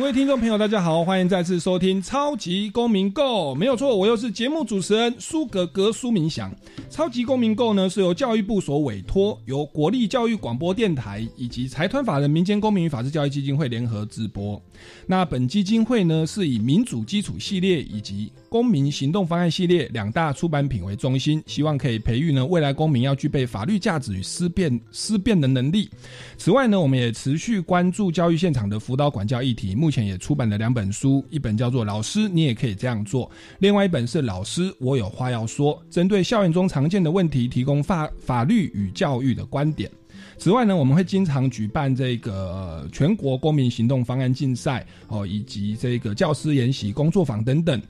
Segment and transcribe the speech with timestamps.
[0.00, 6.50] 各位听众朋友，大家好，欢迎再次收听《超级公民购》，没有错，我又是节目主持人苏格格苏明祥。
[6.88, 14.60] 《超级公民购》呢是由教育部所委托，由国立教育广播电台以及财团法人民间公民与法治教育基金会联合直播。
[15.06, 25.90] 那本基金会呢是以民主基础系列以及公民行动方案系列两大出版品为中心，希望可以培育呢未来公民要具备法律价值与思辨思辨的能力。
[26.38, 29.74] 此外呢，我们也持续关注教育现场的辅导管教议题。
[29.74, 33.26] 目前也出版了两本书，一本叫做《老师，你也可以这样做》，
[33.58, 39.90] 另外一本是《老师，我有话要说》，针对校园中常见的问题，提供法法律与教育的观点。
[40.38, 47.80] 此外呢，我们会经常举办这个全国公民行动方案竞赛哦，以及这个教师研习工作坊等等，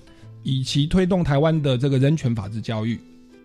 [0.42, 2.98] 以其推动台湾的这个人权法治教育。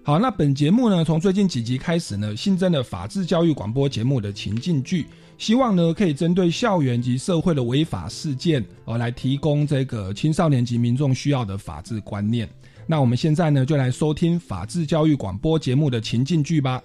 [0.08, 5.08] 好，那本节目呢，从最近几集开始呢，新增了法治教育广播节目的情境剧。
[5.40, 12.48] 希望呢，可以针对校园及社会的违法事件，而来提供这个青少年及民众需要的法治观念。
[12.86, 16.80] 那我们现在呢，就来收听法治教育广播节目的情境剧吧。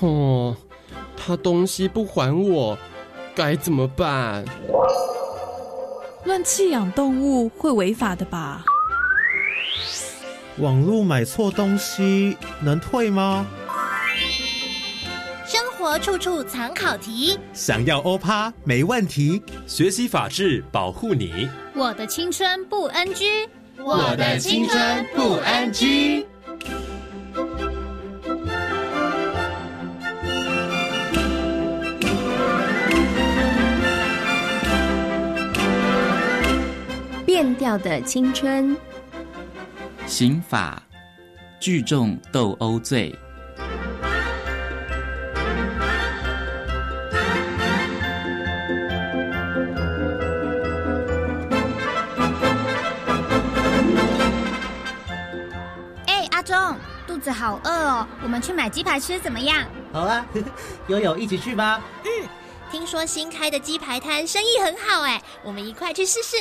[0.00, 0.56] 哦，
[1.14, 2.78] 他东西不还我，
[3.38, 4.44] 该怎么办？
[6.24, 8.64] 乱弃养动物会违法的吧？
[10.56, 13.46] 网络买错东西能退吗？
[15.46, 19.40] 生活处处藏考题，想要欧趴没问题。
[19.68, 21.48] 学习法治，保护你。
[21.76, 26.26] 我的青春不 NG，我的青春不 NG。
[37.40, 38.76] 变调的青春。
[40.08, 40.82] 刑法
[41.60, 43.16] 聚众斗殴罪。
[56.06, 56.76] 哎，阿忠，
[57.06, 59.64] 肚子好饿哦，我们去买鸡排吃怎么样？
[59.92, 60.26] 好啊，
[60.88, 61.80] 悠悠一起去吧。
[62.02, 62.28] 嗯，
[62.68, 66.36] 听说新开的鸡排摊生意很好哎，我们一块去试试。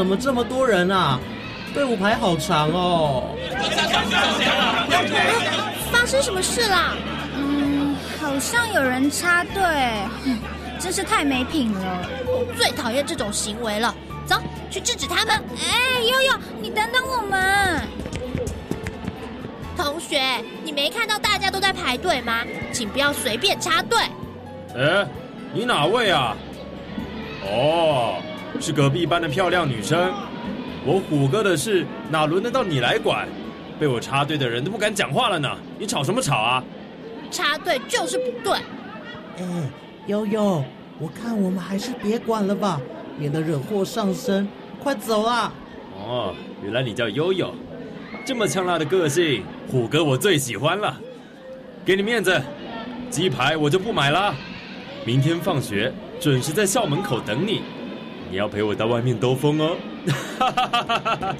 [0.00, 1.20] 怎么这么多人啊？
[1.74, 3.36] 队伍排好长哦！
[5.92, 6.94] 发生什么事啦？
[7.36, 9.62] 嗯，好像有人插队，
[10.78, 11.98] 真是太没品了！
[12.24, 13.94] 我最讨厌这种行为了。
[14.24, 14.36] 走
[14.70, 15.38] 去制止他们！
[15.58, 16.32] 哎，悠悠，
[16.62, 17.82] 你等等我们！
[19.76, 20.18] 同学，
[20.64, 22.42] 你没看到大家都在排队吗？
[22.72, 23.98] 请不要随便插队。
[24.74, 25.06] 哎，
[25.52, 26.34] 你哪位啊？
[27.44, 28.14] 哦。
[28.58, 30.12] 是隔壁班的漂亮女生，
[30.84, 33.28] 我虎哥的事哪轮得到你来管？
[33.78, 36.62] 被我插队的人都不敢讲话了呢，你吵什么吵啊？
[37.30, 38.58] 插队就是不对。
[39.38, 39.70] 哎，
[40.06, 40.62] 悠悠，
[40.98, 42.78] 我看我们还是别管了吧，
[43.18, 44.46] 免得惹祸上身。
[44.82, 45.52] 快走啊！
[45.96, 47.54] 哦，原来你叫悠悠，
[48.24, 50.98] 这么呛辣的个性，虎哥我最喜欢了。
[51.84, 52.38] 给你面子，
[53.08, 54.34] 鸡排我就不买了。
[55.06, 57.62] 明天放学准时在校门口等你。
[58.30, 59.76] 你要陪我到外面兜风哦！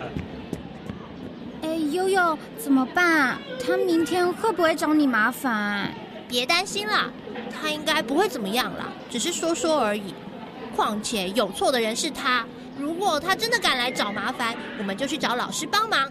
[1.62, 3.38] 哎，悠悠，怎么办？
[3.65, 5.94] 他明天会不会找你麻烦？
[6.28, 7.09] 别担心啦，
[7.50, 10.12] 他应该不会怎么样啦，只是说说而已。
[10.74, 12.44] 况且有错的人是他，
[12.76, 16.10] 如果他真的敢来找麻烦，我们就去找老师帮忙。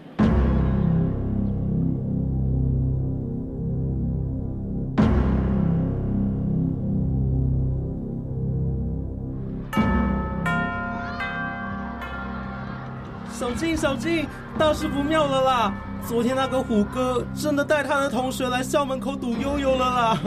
[13.60, 14.26] 静，小静，
[14.58, 15.74] 大事不妙了啦！
[16.08, 20.18] 昨天那个虎哥真的带他的同学来校门口堵悠悠了啦。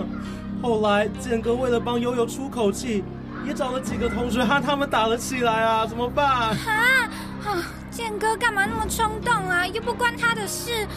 [0.62, 3.03] 后来建哥为了帮悠悠出口气，
[3.44, 5.83] 也找了几个同学和他们打了起来啊！
[5.83, 6.25] 怎么办？
[6.27, 7.09] 啊
[7.44, 7.57] 啊！
[7.89, 9.65] 建哥干嘛那么冲动啊？
[9.65, 10.88] 又不关他的事。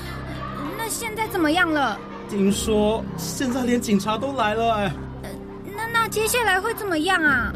[0.77, 1.99] 那现在怎么样了？
[2.29, 4.93] 听说现在连警察都来了哎。
[5.75, 7.51] 那那接下来会怎么样啊？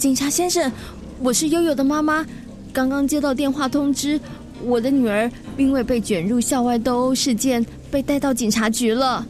[0.00, 0.72] 警察先生，
[1.18, 2.24] 我是悠悠的妈妈，
[2.72, 4.18] 刚刚接到电话通知，
[4.62, 9.26] 我的女儿因为被卷入校外斗殴事件，被带到警察局了。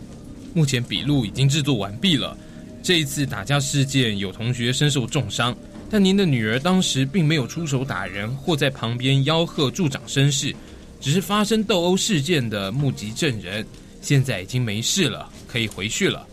[0.54, 2.38] 目前笔录已经制作完毕了。
[2.84, 5.52] 这一次打架事件有同学身受重伤，
[5.90, 10.54] 但您的女儿当时并没有出手打人或在旁边吆喝助长声势，
[11.00, 13.66] 只是发生斗殴事件的目击证人。
[14.00, 16.24] 现在已经没事了，可以回去了。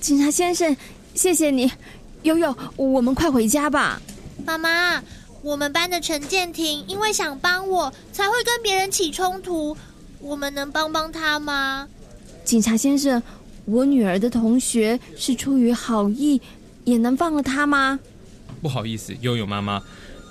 [0.00, 0.76] 警察先生，
[1.14, 1.70] 谢谢你。
[2.26, 4.02] 悠悠，我们快回家吧。
[4.44, 5.00] 妈妈，
[5.42, 9.76] 我们班的陈建廷因为想帮我，才会跟别人起冲突。
[10.18, 11.86] 我们能帮帮他吗？
[12.44, 13.22] 警察先生，
[13.64, 16.40] 我女儿的同学是出于好意，
[16.82, 17.96] 也能放了他吗？
[18.60, 19.80] 不好意思，悠悠妈妈，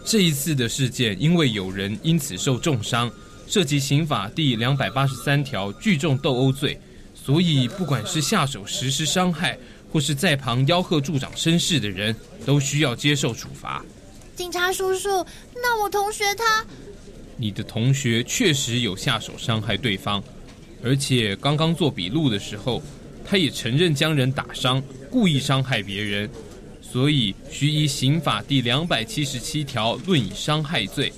[0.04, 3.10] 这一次的事件因为有人因此受重伤，
[3.48, 6.78] 涉及刑法第两百八十三条聚众斗殴罪，
[7.14, 9.58] 所以不管是下手实施伤害。
[9.96, 12.14] 或是在旁吆喝助长声势的人，
[12.46, 13.82] 都需要接受处罚。
[14.36, 16.66] 警察叔叔，那我同学他……
[17.38, 20.22] 你的同学确实有下手伤害对方，
[20.84, 22.84] 而且刚刚做笔录的时候，
[23.24, 26.30] 他也承认将人打伤，故意伤害别人，
[26.82, 31.14] 所以需依刑法第两百七十七条论以伤害罪。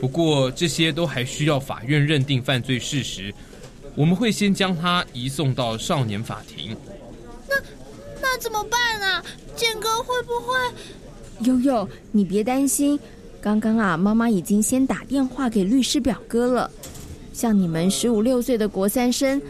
[0.00, 3.34] 不过这些都还需要法院认定犯罪事实，
[3.96, 6.76] 我们会先将他移送到少年法庭。
[7.48, 7.54] 那
[8.40, 9.24] 怎么办啊？
[9.54, 10.54] 建哥会不会？
[11.40, 12.98] 悠悠，你别担心。
[13.40, 16.70] 刚刚啊，妈妈已经先打电话给律师表哥了。
[17.32, 19.40] 像你们十五六岁的国三生，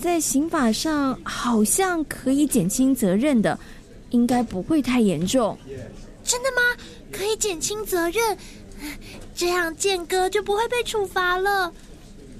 [0.00, 3.58] 在刑法上好像可以减轻责任的，
[4.10, 5.56] 应该不会太严重。
[6.24, 6.82] 真的吗？
[7.12, 8.36] 可以减轻责任，
[9.34, 11.72] 这样建哥就不会被处罚了。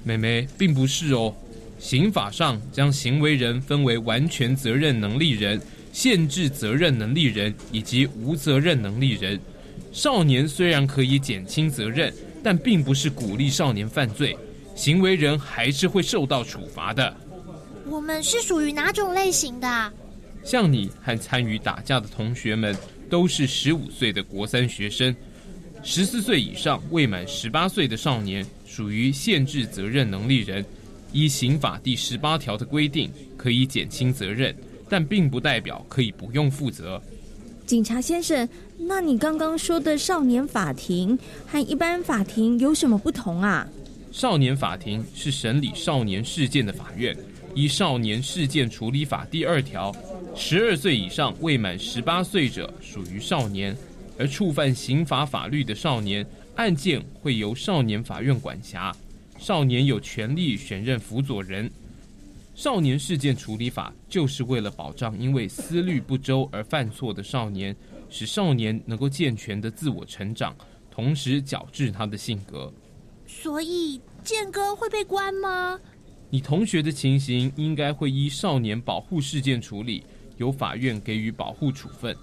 [0.03, 1.33] 妹妹，并不是哦。
[1.79, 5.59] 刑法上将行为人分为完全责任能力人、
[5.93, 9.39] 限制责任能力人以及无责任能力人。
[9.93, 14.37] 少年虽然可以减轻责任，但并不是鼓励少年犯罪，
[14.75, 17.15] 行为人还是会受到处罚的。
[17.85, 19.93] 我们是属于哪种类型的？
[20.43, 22.75] 像你和参与打架的同学们
[23.09, 25.15] 都是十五岁的国三学生，
[25.81, 30.63] 十四岁以上未满十八岁的少年属于限制责任能力人。
[31.11, 34.55] 依刑法第十八条的规定，可以减轻责任，
[34.87, 37.01] 但并不代表可以不用负责。
[37.65, 38.47] 警察先生，
[38.77, 43.67] 那你刚刚说的少年法庭和一般法庭有什么不同啊？
[44.11, 47.15] 少年法庭是审理少年事件的法院，
[47.53, 49.95] 依《少年事件处理法》第二条，
[50.35, 53.75] 十二岁以上未满十八岁者属于少年，
[54.17, 56.25] 而触犯刑法法律的少年
[56.55, 58.91] 案件会由少年法院管辖。
[59.39, 61.71] 少年有权利选任辅佐人。
[62.55, 67.73] 少年事件处理法就是为了保障因为思虑不周而犯错的少年，
[68.09, 70.53] 使少年能够健全的自我成长，
[70.91, 72.71] 同时矫治他的性格。
[73.25, 75.79] 所以建哥会被关吗？
[76.29, 80.03] 你同学的情形应该会依少年保护事件处理，
[80.35, 82.13] 由法院给予保护处分。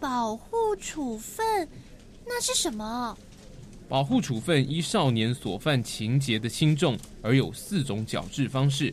[0.00, 1.68] 保护处分？
[2.26, 3.16] 那是什么？
[3.92, 8.90] 保护处分依少年所犯情节的轻重而有四种矫治方式，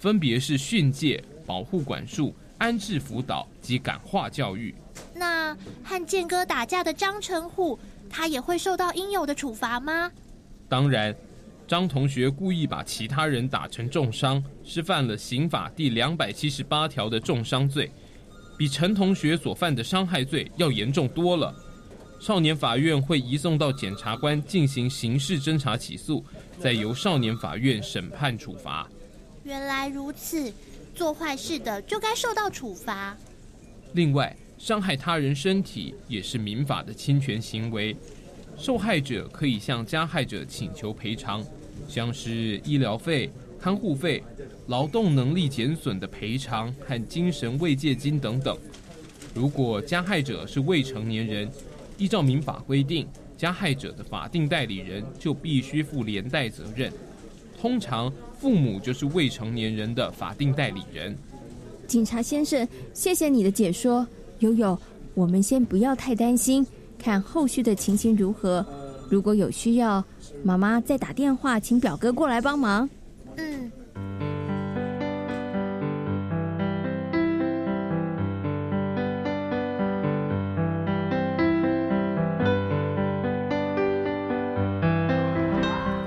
[0.00, 4.74] 分别是训诫、保护管束、安置辅导及感化教育。
[5.14, 7.78] 那和建哥打架的张成虎，
[8.10, 10.10] 他也会受到应有的处罚吗？
[10.68, 11.14] 当然，
[11.68, 17.88] 张同学故意把其他人打成重伤，是犯了刑法第两百七十八条的重伤罪，
[18.58, 21.54] 比陈同学所犯的伤害罪要严重多了。
[22.20, 26.22] 少年法院会移送到检察官进行刑事侦查起诉，
[26.58, 28.86] 再由少年法院审判处罚。
[29.42, 30.52] 原来如此，
[30.94, 33.16] 做坏事的就该受到处罚。
[33.94, 37.96] 另外，伤害他人身体也是民法的侵权行为，
[38.58, 41.42] 受害者可以向加害者请求赔偿，
[41.88, 44.22] 像是医疗费、看护费、
[44.66, 48.54] 劳动能力减损的赔偿和精神慰藉金等等。
[49.34, 51.50] 如果加害者是未成年人，
[52.00, 56.90] 依照民法规定，加害者的法定代理人就必须负连带责任。
[57.60, 61.14] 通常，父母就是未成年人的法定代理人。
[61.86, 64.06] 警察先生，谢谢你的解说。
[64.38, 64.76] 悠悠，
[65.12, 66.66] 我们先不要太担心，
[66.98, 68.64] 看后续的情形如何。
[69.10, 70.02] 如果有需要，
[70.42, 72.88] 妈妈再打电话请表哥过来帮忙。
[73.36, 73.70] 嗯。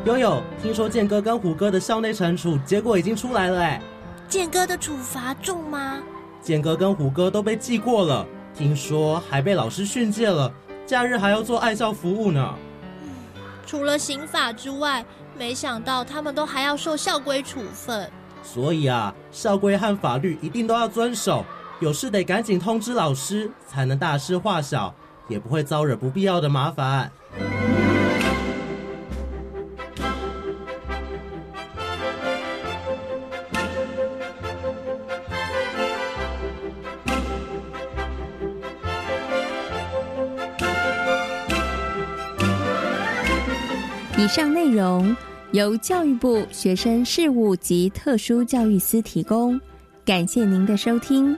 [0.05, 3.81] 悠悠，听说剑哥跟虎哥的校内惩处结果已经出来了哎。
[4.27, 5.97] 剑哥的处罚重吗？
[6.41, 10.51] 剑哥跟虎哥都被记过了，听说还被老师训诫了，
[10.85, 12.53] 假日还要做爱校服务呢。
[13.65, 15.05] 除了刑法之外，
[15.37, 18.11] 没想到他们都还要受校规处分。
[18.43, 21.45] 所以啊，校规和法律一定都要遵守，
[21.79, 24.93] 有事得赶紧通知老师，才能大事化小，
[25.29, 27.09] 也不会招惹不必要的麻烦。
[44.33, 45.15] 上内容
[45.51, 49.61] 由教育部学生事务及特殊教育司提供，
[50.03, 51.37] 感谢您的收听。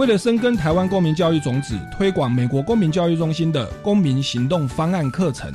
[0.00, 5.52] 为了深耕台湾公民教育种子，推广美国公民教育中心的公民行动方案课程，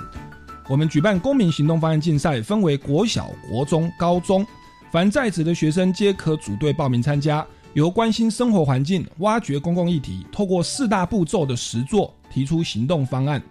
[0.69, 4.45] 我们举办公民行动方案竞赛，分为国小、国中、高中，
[4.91, 7.43] 凡在职的学生皆可组队报名参加。
[7.73, 13.41] 由关心生活环境、挖掘公共议题，透过四大步骤的实作，提出行动方案。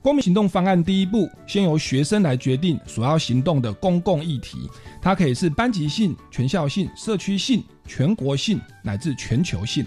[0.00, 4.56] 公民行动方案第一步，先由学生来决定所要行动的公共议题，
[5.02, 9.84] 它可以是班级性、全校性、社区性、全国性乃至全球性。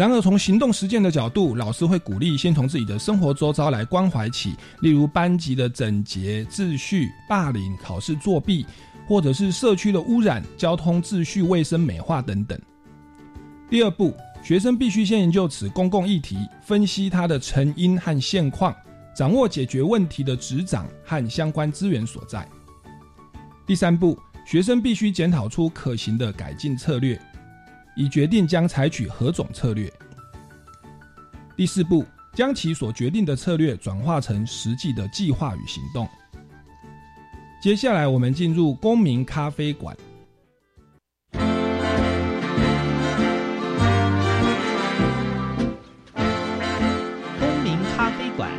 [0.00, 8.64] 然而，从行动实践的角度，老师会鼓励先从自己的生活周遭来关怀起，例如班级的整洁、秩序、霸凌、考试作弊，
[9.06, 12.58] 或者是社区的污染、交通秩序、卫生美化等等。
[13.68, 18.74] 第二步，学生必须先研究此公共议题，分析它的成因和现况，
[19.14, 22.48] 掌握解决问题的执掌和相关资源所在。
[23.66, 27.20] 第三步，学生必须检讨出可行的改进策略。
[28.00, 29.92] 以决定将采取何种策略。
[31.54, 32.02] 第四步，
[32.32, 36.08] 将其所决定的策略转化成实际的计划与行动。
[37.62, 39.94] 接下来，我们进入公民咖啡馆。
[47.38, 48.50] 公民咖啡馆，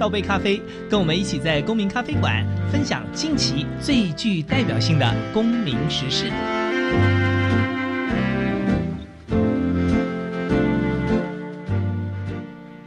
[0.00, 6.32] 倒杯咖啡，跟我们一起在公民咖啡馆分享近期最具代表性的公民时事。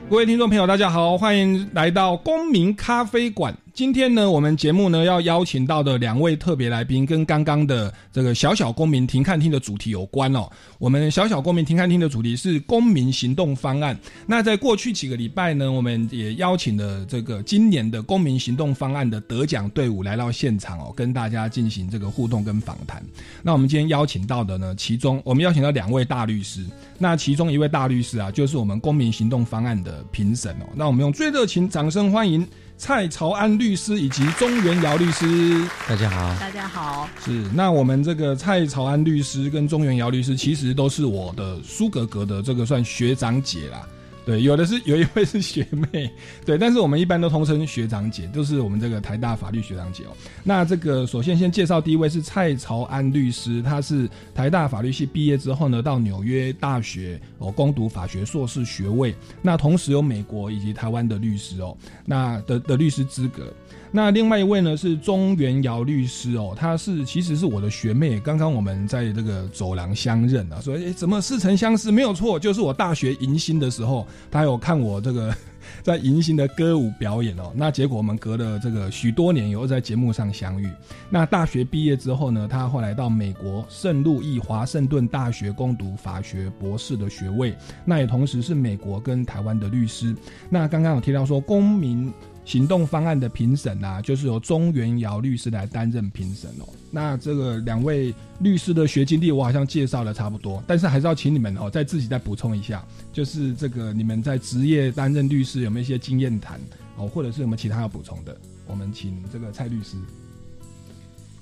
[0.10, 3.56] 各位听众朋友，大家好，欢迎来到公民咖啡馆。
[3.80, 10.50] 今天呢，我们节目呢要邀请到的两位特别来宾，跟刚刚的这个小小公民庭看厅的主题有关哦。
[10.80, 13.98] 我们小小公民庭看厅的主题是公民行动方案。
[14.28, 23.02] 那在过去几个礼拜呢，我们也邀请了这个今年的公民行动方案的得奖队伍来到现场哦，跟大家进行这个互动跟访谈。
[23.42, 26.66] 那我们今天邀请到的呢，其中我们邀请到两位大律师，
[26.98, 30.66] 那其中一位大律师啊，就是我们公民行动方案的评审哦。
[30.76, 32.46] 那我们用最热情掌声欢迎。
[32.80, 37.10] 蔡朝安律师以及钟元尧律师，大家好，大家好。
[37.26, 43.86] 是那我们这个蔡朝安律师跟钟元尧律师，其实都是我的苏格格的这个算学长姐啦。
[44.30, 46.08] 对，有的是有一位是学妹，
[46.46, 50.10] 对，但是我们一般都通称学长姐，就是我们这个台大法律学长姐哦。
[50.44, 63.52] 那这个首先先介绍第一位是蔡朝安律师，他是台大法律系毕业之后呢，到纽约大学哦攻读法学硕士学位，那同时有美国以及台湾的律师哦，那的的律师资格。
[63.92, 71.92] 那另外一位呢是钟元尧律师哦，他是其实是我的学妹，刚刚我们在这个走廊相认啊，说诶怎么似曾相识？
[71.92, 75.34] 没有错，就是我大学迎新的时候，他有看我这个
[75.82, 77.52] 在迎新的歌舞表演哦。
[77.56, 80.70] 那结果我们隔了这个许多年以后在节目上相遇。
[81.10, 87.56] 那大学毕业之后呢，他后来到美国圣路易华盛顿大学攻读法学博士的学位，
[87.86, 90.16] 那也同时是美国跟台湾的律师。
[90.48, 92.14] 那刚刚有提到说公民。
[92.50, 96.68] 行动方案的评审啊，就是由中原尧律师来担任评审哦。
[96.90, 106.60] 那这个两位律师的学经历，我好像介绍的差不多，但是还是要请你们哦，再自己再补充一下，就是这个你们在职业担任律师有没有一些经验谈
[106.98, 108.36] 哦，或者是有没有其他要补充的？
[108.66, 109.96] 我们请这个蔡律师。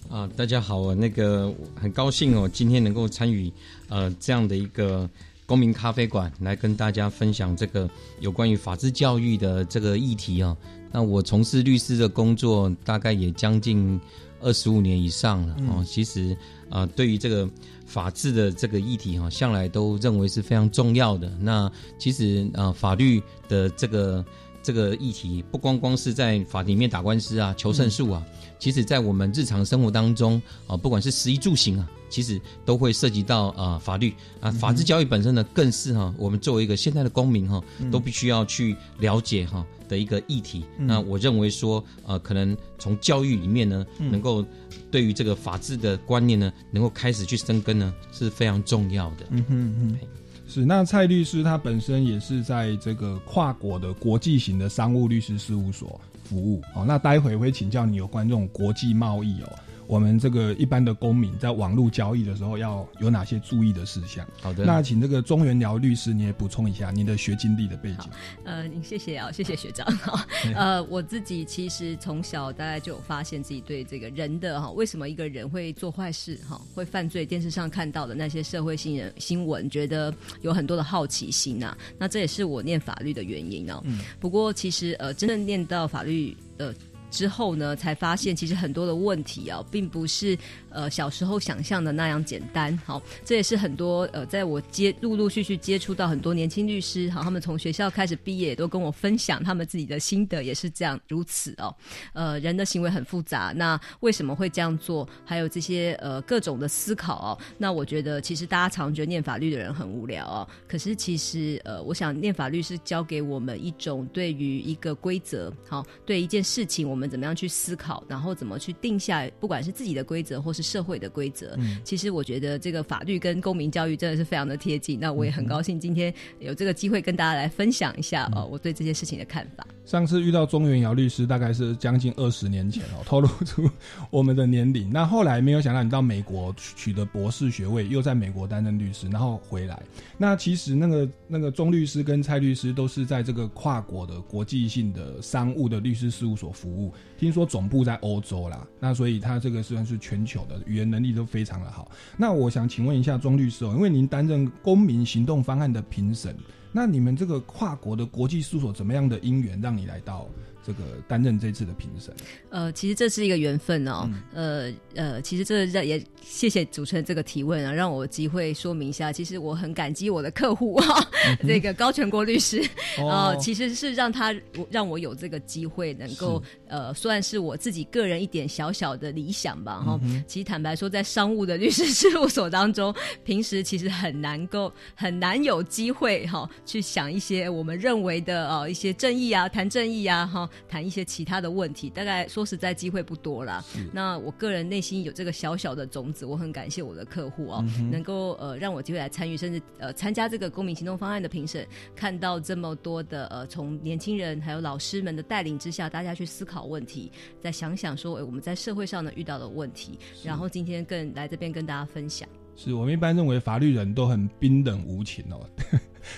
[0.10, 3.50] 啊，大家好，我那个很高兴哦，今天能够参与
[3.88, 5.10] 呃这样的一个
[5.48, 7.90] 公民咖啡馆，来跟大家分享这个
[8.20, 10.56] 有关于法治教育的这个议题啊。
[10.92, 14.00] 那我从事律师的工作大概也将近
[14.42, 15.84] 二十五年以上了哦。
[15.88, 16.38] 其实
[16.70, 17.50] 啊，对于这个
[17.86, 21.32] 法治的这个议题哈，向来都认为是非常重要的。
[21.40, 24.24] 那其实啊，法律的这个
[24.68, 28.22] 这个议题，不光光是在法庭里面打官司啊、求胜诉啊。
[28.60, 34.14] 其实，在我们日常生活当中啊，不管是食衣住行啊，其实都会涉及到啊法律。
[34.42, 40.66] 啊，法治教育本身呢，更是哈我们作为一个现代的公民哈，都必须要去了解哈的一个议题。
[40.78, 44.46] 那我认为说，呃，可能从教育里面呢，能够
[44.92, 49.26] 对于这个法治的观念呢，能够开始去生根呢，是非常重要的。
[49.30, 50.00] 嗯哼哼，
[50.48, 50.66] 是。
[50.66, 56.00] 那蔡律师他本身也是在这个跨国的国际型的商务律师事务所。
[56.24, 59.50] 服务哦，那待会会请教你有关这种国际贸易哦。
[59.88, 64.28] 我们这个一般的公民在网络交易的时候要有哪些注意的事项？
[64.42, 68.10] 好的，那请这个中原辽律师你也补充一下你的学经历的背景。
[68.44, 70.26] 呃，谢谢啊，谢谢学长哈。
[70.54, 77.26] 呃，我自己其实从小大概就有发现自己对这个人的哈，为什么一个人会做坏事哈，会犯罪？
[77.26, 81.78] 电视上看到的那些社会新人新闻，觉得有很多的好奇心呐。
[81.98, 83.82] 那这也是我念法律的原因哦。
[83.86, 84.00] 嗯。
[84.20, 86.74] 不过其实呃，真正念到法律呃。
[87.10, 90.38] 之后呢，才发现其实很多的问题啊，并不是。
[90.78, 101.76] 呃，小时候想象的那样简单，好，这也是很多呃，在我接陆陆续续接触到很多年轻律师，好，他们从学校开始毕业，都跟我分享他们自己的心得，也是这样如此哦。
[102.14, 105.10] 呃，人的行为很复杂，那为什么会这样做？
[105.26, 107.40] 还有这些呃各种的思考哦。
[107.58, 120.67] 那我觉得，其实大家常觉得念法律的人很无聊哦，可是其实呃，我想念法律是教给我们一种对于一个规则，好，对一件事情我们怎么样去思考，然后怎么去定下，不管是自己的规则或是。
[120.68, 125.00] 社会的规则，其实我觉得这个法律跟公民教育真的是非常的贴近。
[125.00, 129.66] 那我也很高兴今天有这个机会跟大家来分享一下哦，我对这些事情的看法。
[129.86, 133.70] 上次遇到中原尧律师，大概是将近二十年前哦，透露出
[134.10, 134.92] 我们的年龄。
[134.92, 139.82] 那后来没有想到你到美国取得博士学位，又在美国担任律师，然后回来。
[140.18, 148.68] 那其实那个 那个钟律师跟蔡律师都是在这个跨国的国际性的商务的律师事务所服务，听说总部在欧洲啦。
[148.82, 151.92] 那所以他这个算是全球语言能力都非常的好。
[152.18, 156.36] 那我想请问一下庄律师哦，因为您担任公民行动方案的评审。
[156.72, 160.28] 那你们这个跨国的国际事务所怎么样的因缘让你来到？
[160.68, 162.14] 这个担任这次的评审，
[162.50, 171.10] 呃，其实这是一个缘分哦，呃呃，其实这也谢谢主持人这个提问啊，让我机会说明一下，其实我很感激我的客户啊，
[171.48, 172.62] 这个高全国律师，
[172.98, 174.36] 呃，其实是让他
[174.70, 190.50] 让我有这个机会能够，呃，算是我自己个人一点小小的理想吧，哈，其实坦白说，在商务的律师事务所当中， 平时其实很难够很难有机会哈，去想一些我们认为的呃一些正义啊，谈正义啊，哈。
[190.68, 193.64] 谈一些其他的问题，大概说实在机会不多啦。
[193.92, 212.28] 那我个人内心有这个小小的种子，我很感谢我的客户哦，能够呃让我机会来参与，甚至呃参加这个公民行动方案的评审，看到这么多的呃从年轻人还有老师们的带领之下，大家去思考问题，再想想说我们在社会上呢遇到的问题，然后今天更来这边跟大家分享。
[212.56, 215.48] 是我们一般认为法律人都很冰冷无情哦。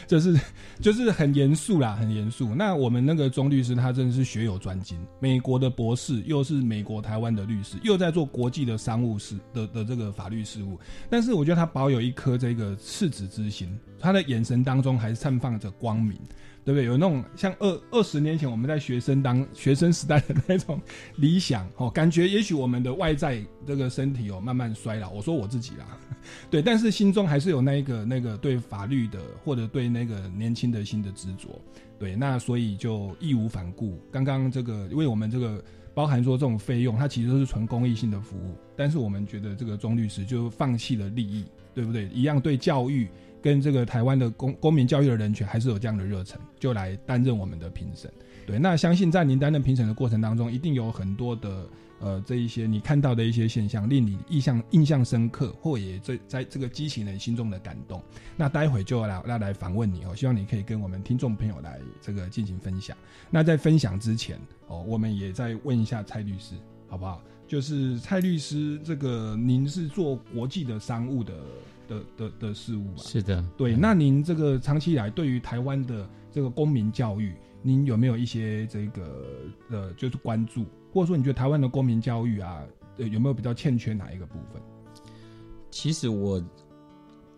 [0.08, 0.39] 就是
[0.80, 2.54] 就是很严肃啦，很严肃。
[2.56, 10.80] 那我们那个钟律师，他真的是学有专精，美国的博士，又是美国台湾的律师，又在做国际的商务事的的这个法律事务。
[11.10, 16.17] 但是我觉得他保有一颗这个赤子之心，他的眼神当中还是绽放着光明。
[16.70, 16.86] 对不对？
[16.86, 20.80] 有那种像二二十年前我们在学生当学生时代的那种
[21.16, 25.10] 理想哦， 感觉也许我们的外在这个身体哦慢慢衰老。
[25.10, 25.98] 我说我自己啦，
[26.52, 31.60] 对，但是心中还是有那一个那个对法律的或者对那个年轻的心的执着。
[31.98, 34.00] 对，那所以就义无反顾。
[34.12, 35.60] 刚刚这个，因为我们这个
[35.96, 42.08] 包含说这种费用，它其实都是纯公益性的服务，但是我们觉得这个钟律师就放弃了利益，对不对？
[42.10, 43.08] 一样对教育。
[43.41, 48.12] 跟这个台湾的公公民教育的人权还是有这样的热忱，就来担任我们的评审。
[48.45, 51.67] 对，那相信在您担任评审的过程当中，一定有很多的
[51.99, 58.02] 呃这一些你看到的一些现象，令你印象印象深刻，或也在在这个激起人心中的感动。
[58.36, 62.97] 那待会就要来要来访问你哦，希望你可以跟我们听众朋友来这个进行分享。
[63.30, 66.56] 那在分享之前哦，我们也再问一下蔡律师，
[66.88, 67.21] 好不好？
[67.47, 71.34] 就是蔡律师，这个您是做国际的商务的
[71.89, 73.04] 的的的事物吧？
[73.04, 73.75] 是的，对。
[73.75, 79.25] 那您这个长期以来对于台湾的这个公民教育，您有没有一些这个
[79.69, 82.63] 呃，就是关注，或者说你觉得台湾的公民教育啊，
[82.97, 84.62] 呃，有没有比较欠缺哪一个部分？
[85.71, 86.41] 其实我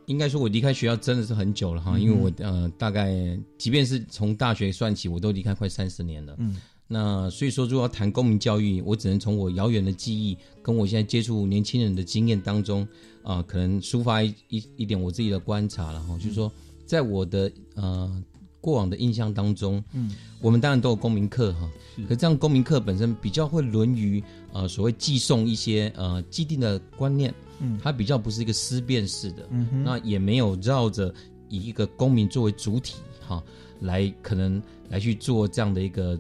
[0.07, 6.35] 应该说，我离开学校真的是很久了哈，因为我呃，大概即便是从大学算起，我都离开快三十年了。
[6.39, 6.57] 嗯，
[6.91, 12.86] 那所以说，如果要谈公民教育，我只能从我遥远的记忆，跟我现在接触年轻人的经验当中
[13.23, 16.51] 啊，可能抒发一一一点我自己的观察了哈，就是说，
[16.86, 18.23] 在我的呃。
[18.63, 21.67] 过往的印象当中，嗯，我们当然都有公民课哈，
[22.08, 24.23] 可这样公民课本身比较会沦于
[24.54, 31.12] 呃所谓寄送一些呃既定的观念，嗯，它比较不是一个思辨式的，嗯哼，那也没有绕着
[31.49, 33.43] 以一个公民作为主体哈
[33.80, 36.15] 来可能来去做这样的一个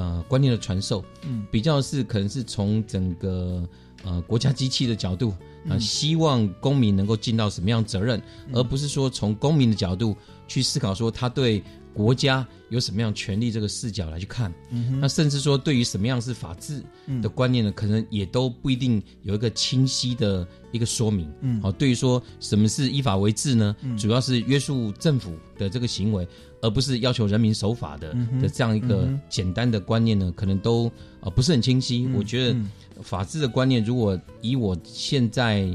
[0.00, 3.68] 呃观念的传授，嗯，比较是可能是从整个
[4.02, 5.34] 呃国家机器的角度
[5.68, 8.20] 啊，希望公民能够尽到什么样责任，
[8.52, 10.16] 而不是说从公民的角度。
[10.50, 11.62] 去思考说他对
[11.94, 16.82] 国家有什么样权利这个视角来去看，嗯那甚至说对于什么样是法治
[17.22, 21.32] 的观念呢，可能也都不一定有一个清晰的一个说明。
[21.40, 23.76] 嗯好，对于说什么是依法为治呢？
[23.96, 26.26] 主要是约束政府的这个行为，
[26.62, 32.08] 而不是要求人民守法的的这样一个简单的观念呢，可能都啊不是很清晰。
[32.14, 32.56] 我觉得
[33.02, 35.68] 法治的观念，如果以我现在。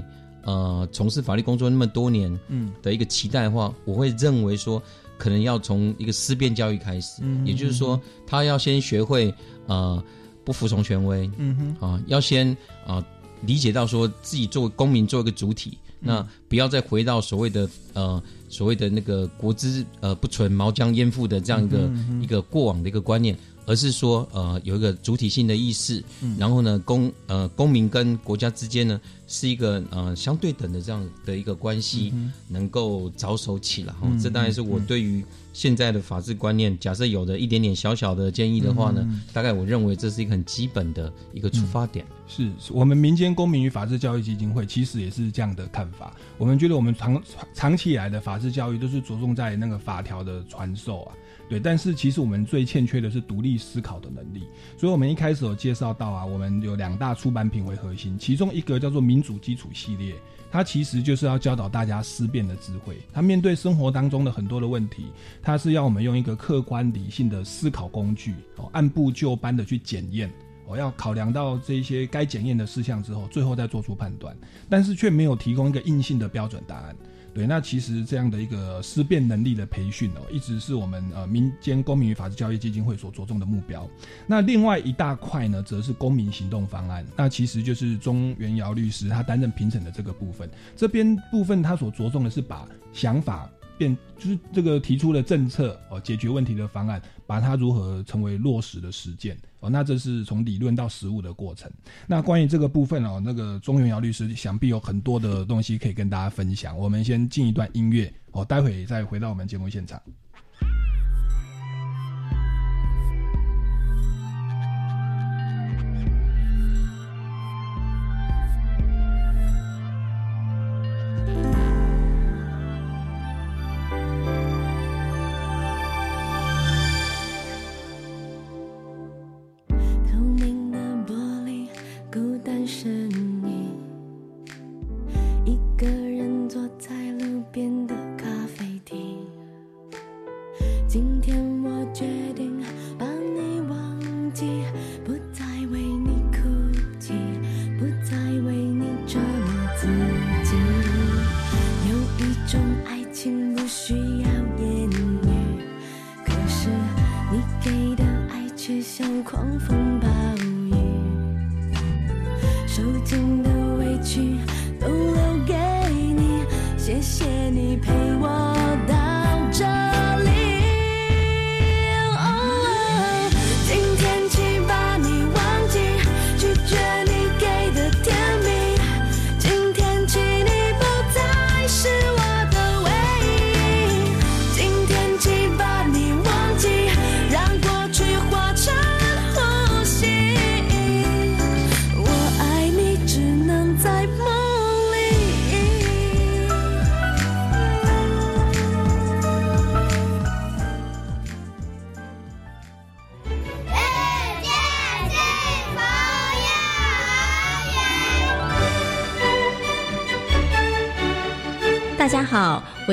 [0.48, 4.80] 呃，从事法律工作那么多年，嗯，的一个期待的话，我会认为说，
[5.18, 9.34] 可能要从一个思辨教育开始，嗯，也就是说，他要先学会
[9.66, 10.00] 呃
[10.44, 13.04] 不服从权威，嗯哼，啊，要先啊
[13.42, 18.22] 理解到说自己作为公民，做一个主体，那不要再回到所谓的呃
[18.56, 21.92] 所谓的那个国之呃不存毛将焉附的这样一个
[22.22, 23.38] 一个过往的一个观念。
[23.66, 26.04] 而是说，呃，有一个主体性的意识，
[26.38, 32.14] 然后呢，公呃公民跟国家之间呢，是一个呃相对等的这样的一个关系，
[32.48, 33.94] 能够着手起来。
[33.94, 42.06] 哈，这当然是我对于现在的法治观念，假设有的一点点小小的建议的话呢，大概我认为这是一个很基本的一个出发点。
[42.28, 46.16] 是我们民间公民与法治教育基金会其实也是这样的看法。
[46.38, 47.22] 我们觉得我们长
[47.54, 51.14] 长期以来的法治教育都是着重在那个法条的传授啊。
[51.48, 54.48] 对，但是其实我们最欠缺的是独立思考的能力。
[54.78, 60.16] 所以，我们一开始有介绍到啊，我们有两大出版品为核心，其中一个叫做民主基础系列，
[60.52, 62.98] 它其实就是要教导大家思辨的智慧。
[63.14, 65.06] 它面对生活当中的很多的问题，
[65.42, 70.32] 它是要我们用一个客观理性的思考工具，哦，按部就班的去检验，
[70.68, 74.36] 我要考量到这些该检验的事项之后，最后再做出判断，
[74.68, 76.96] 但是却没有提供一个硬性的标准答案。
[77.36, 83.86] 对，那其实这样的一个思辨能力的培训哦，一直是我们呃民间公民与法治教育基金会所着重的目标。
[84.26, 87.06] 那另外一大块呢，则是公民行动方案。
[87.18, 90.50] 那其实就是中原尧律师他担任评审的这个部分。
[90.78, 93.52] 这边部分他所着重的是把想法。
[93.78, 101.72] 变就是这个提出的政策哦解决问题的方案把它如何成为落实的实践哦那这是从理论到实物的过程。
[102.08, 110.02] 那关于这个部分哦那个钟永尧律师想必有很多的东西可以跟大家分享我们先进一段音乐哦待会再回到我们节目现场。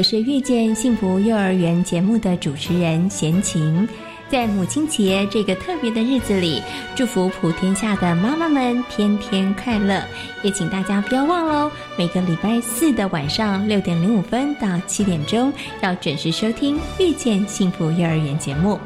[0.02, 3.88] 我是遇见幸福幼儿园节目的主持人贤琴。
[4.28, 6.60] 在母亲节这个特别的日子里，
[6.96, 10.02] 祝福普天下的妈妈们天天快乐。
[10.42, 18.80] 也请大家不要忘喽，每个礼拜四的晚上六点零五分到七点钟，要准时收听《遇见幸福幼儿园》节目。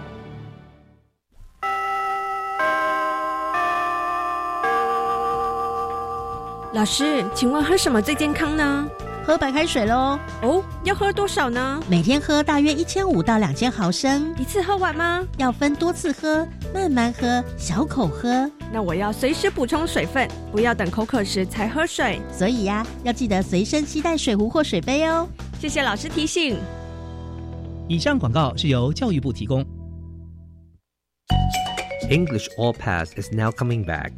[6.75, 8.87] 老师，请问喝什么最健康呢？
[9.27, 10.17] 喝白开水喽！
[10.43, 11.83] 哦，要喝多少呢？
[11.91, 15.27] 每天喝大约一千五到两千毫升，一次喝完吗？
[15.37, 18.49] 要分多次喝，慢慢喝，小口喝。
[18.73, 22.21] 那我要随时补充水分，不要等口渴时才喝水。
[22.33, 25.29] 所以呀，要记得随身携带水壶或水杯哦。
[25.59, 26.57] 谢谢老师提醒。
[27.89, 29.61] 以上广告是由教育部提供。
[32.09, 34.13] English All Pass is now coming back。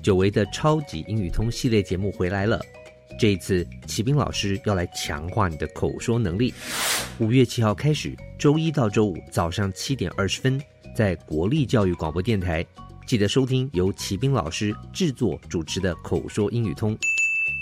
[0.00, 2.60] 久违的超级英语通系列节目回来了。
[3.18, 6.52] 这一次，骑兵老师要来强化你的口说能力。
[7.18, 10.60] 五月七号开始，周一到周五早上七点二十分，
[10.96, 12.64] 在国立教育广播电台，
[13.06, 16.96] 记得收听由骑兵老师制作主持的口说英语通。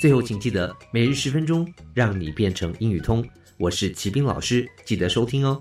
[0.00, 3.24] 最后，请记得每日十分钟，让你变成英语通。
[3.58, 5.60] 我是骑兵老师，记得收听哦。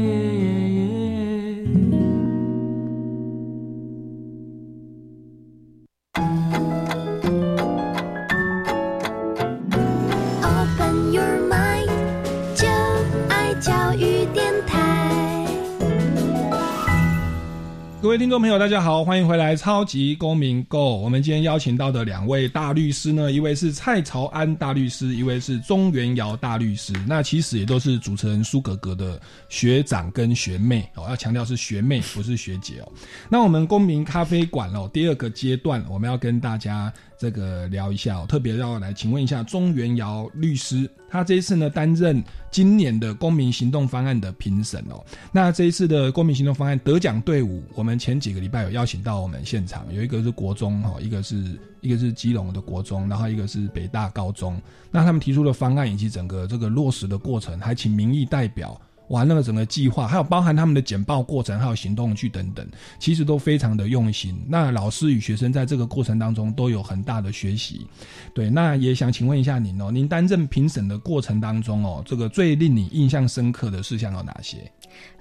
[18.01, 20.77] 各位听众朋友，大家好，欢迎回来《超级公民 Go》。
[20.97, 26.93] 我们今天邀请到的两位大律师呢，一位是蔡朝安大律师，一位是钟元尧大律师。
[27.07, 32.91] 那其实也都是主持人苏格格的学长跟学妹哦，要强调是学妹，不是学姐哦。
[33.29, 36.91] 那我们公民咖啡馆哦，第二个阶段，我们要跟大家。
[37.21, 45.05] 这个聊一下哦，特别要来请问一下钟元尧律师，他这一次呢担任今年的公民行动方案的评审哦。
[45.31, 54.59] 那这一次的公民行动方案得奖队伍，我们前几个礼拜有邀请到我们现场，有一个是国中哈，一个是一个是基隆的国中，然后一个是北大高中。
[54.89, 58.81] 那他们提出的方案以及整个这个落实的过程，还请民意代表。
[59.11, 62.65] 哇，那个整个计划，还有包含他们的简报过程，还有行动去等等，
[62.97, 64.41] 其实都非常的用心。
[64.47, 67.85] 那老师与学生在这个过程当中都有很大的学习。
[68.33, 74.59] 对，那也想请问一下您哦，您担任评审的过程当中哦，这个最令你印象深刻的事项有哪些？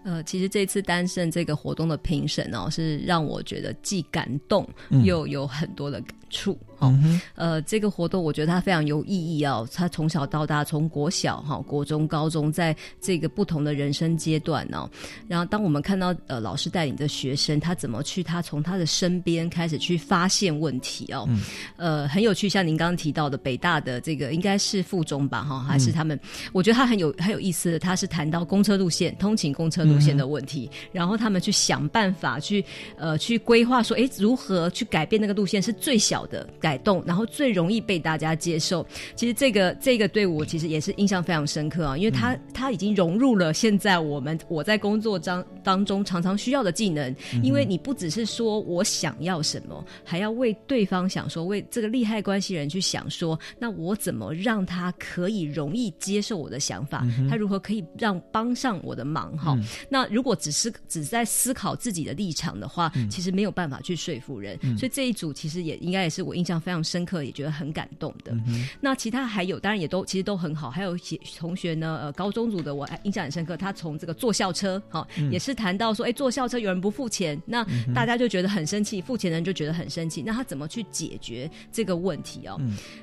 [0.02, 4.66] 呃，其实这次担任这个活动的评审哦，是让我觉得既感动
[5.04, 6.58] 又有很多的感触。
[6.78, 6.98] 哦，
[7.34, 9.68] 呃，这个活动我觉得它非常有意义哦。
[9.70, 14.88] 他从小到大，从国小哈、国中、高中，在这个不同的人生阶段呢，
[15.26, 21.28] 然后当我们看到呃老师带领的学生，他怎么去他从他的身边开始去发现问题哦，
[21.76, 22.48] 呃，很有趣。
[22.48, 26.18] 像您刚刚提到的北大的这个应该是附中吧哈，还是他们？
[26.52, 29.80] 我觉得他很有很有意思的，他是谈到公车路线、通勤公车。
[29.80, 32.62] 路线的问题，然后他们去想办法去
[32.98, 38.86] 呃去规划说，哎，如何去改变那个路线是最小的改动，然后最容易被大家接受。
[39.16, 47.14] 其实这个这个对我其实也是印象非常深刻啊，因为他他已经融入了现在我们我在工作当当中常常需要的技能。
[47.42, 57.06] 因为你不只是说我想要什么，还要为对方想说，为这个利害关系人去想说，那我怎么让他可以容易接受我的想法？
[57.28, 59.36] 他如何可以让帮上我的忙？
[59.36, 59.56] 哈。
[59.88, 64.58] 那如果只是只在思考自己的立场的话，其实没有办法去说服人。
[64.76, 68.32] 所以这一组其实也应该也是我印象非常深刻，也觉得很感动的。
[68.80, 70.70] 那其他还有，当然也都其实都很好。
[70.70, 70.96] 还有
[71.38, 80.22] 同学呢，呃，高中组的我印象很深刻，他从这个坐校车，哈，也是谈到说，哎，坐校车有人不付钱，那大家就觉得很生气，付钱的人就觉得很生气。
[80.22, 82.60] 那他怎么去解决这个问题哦？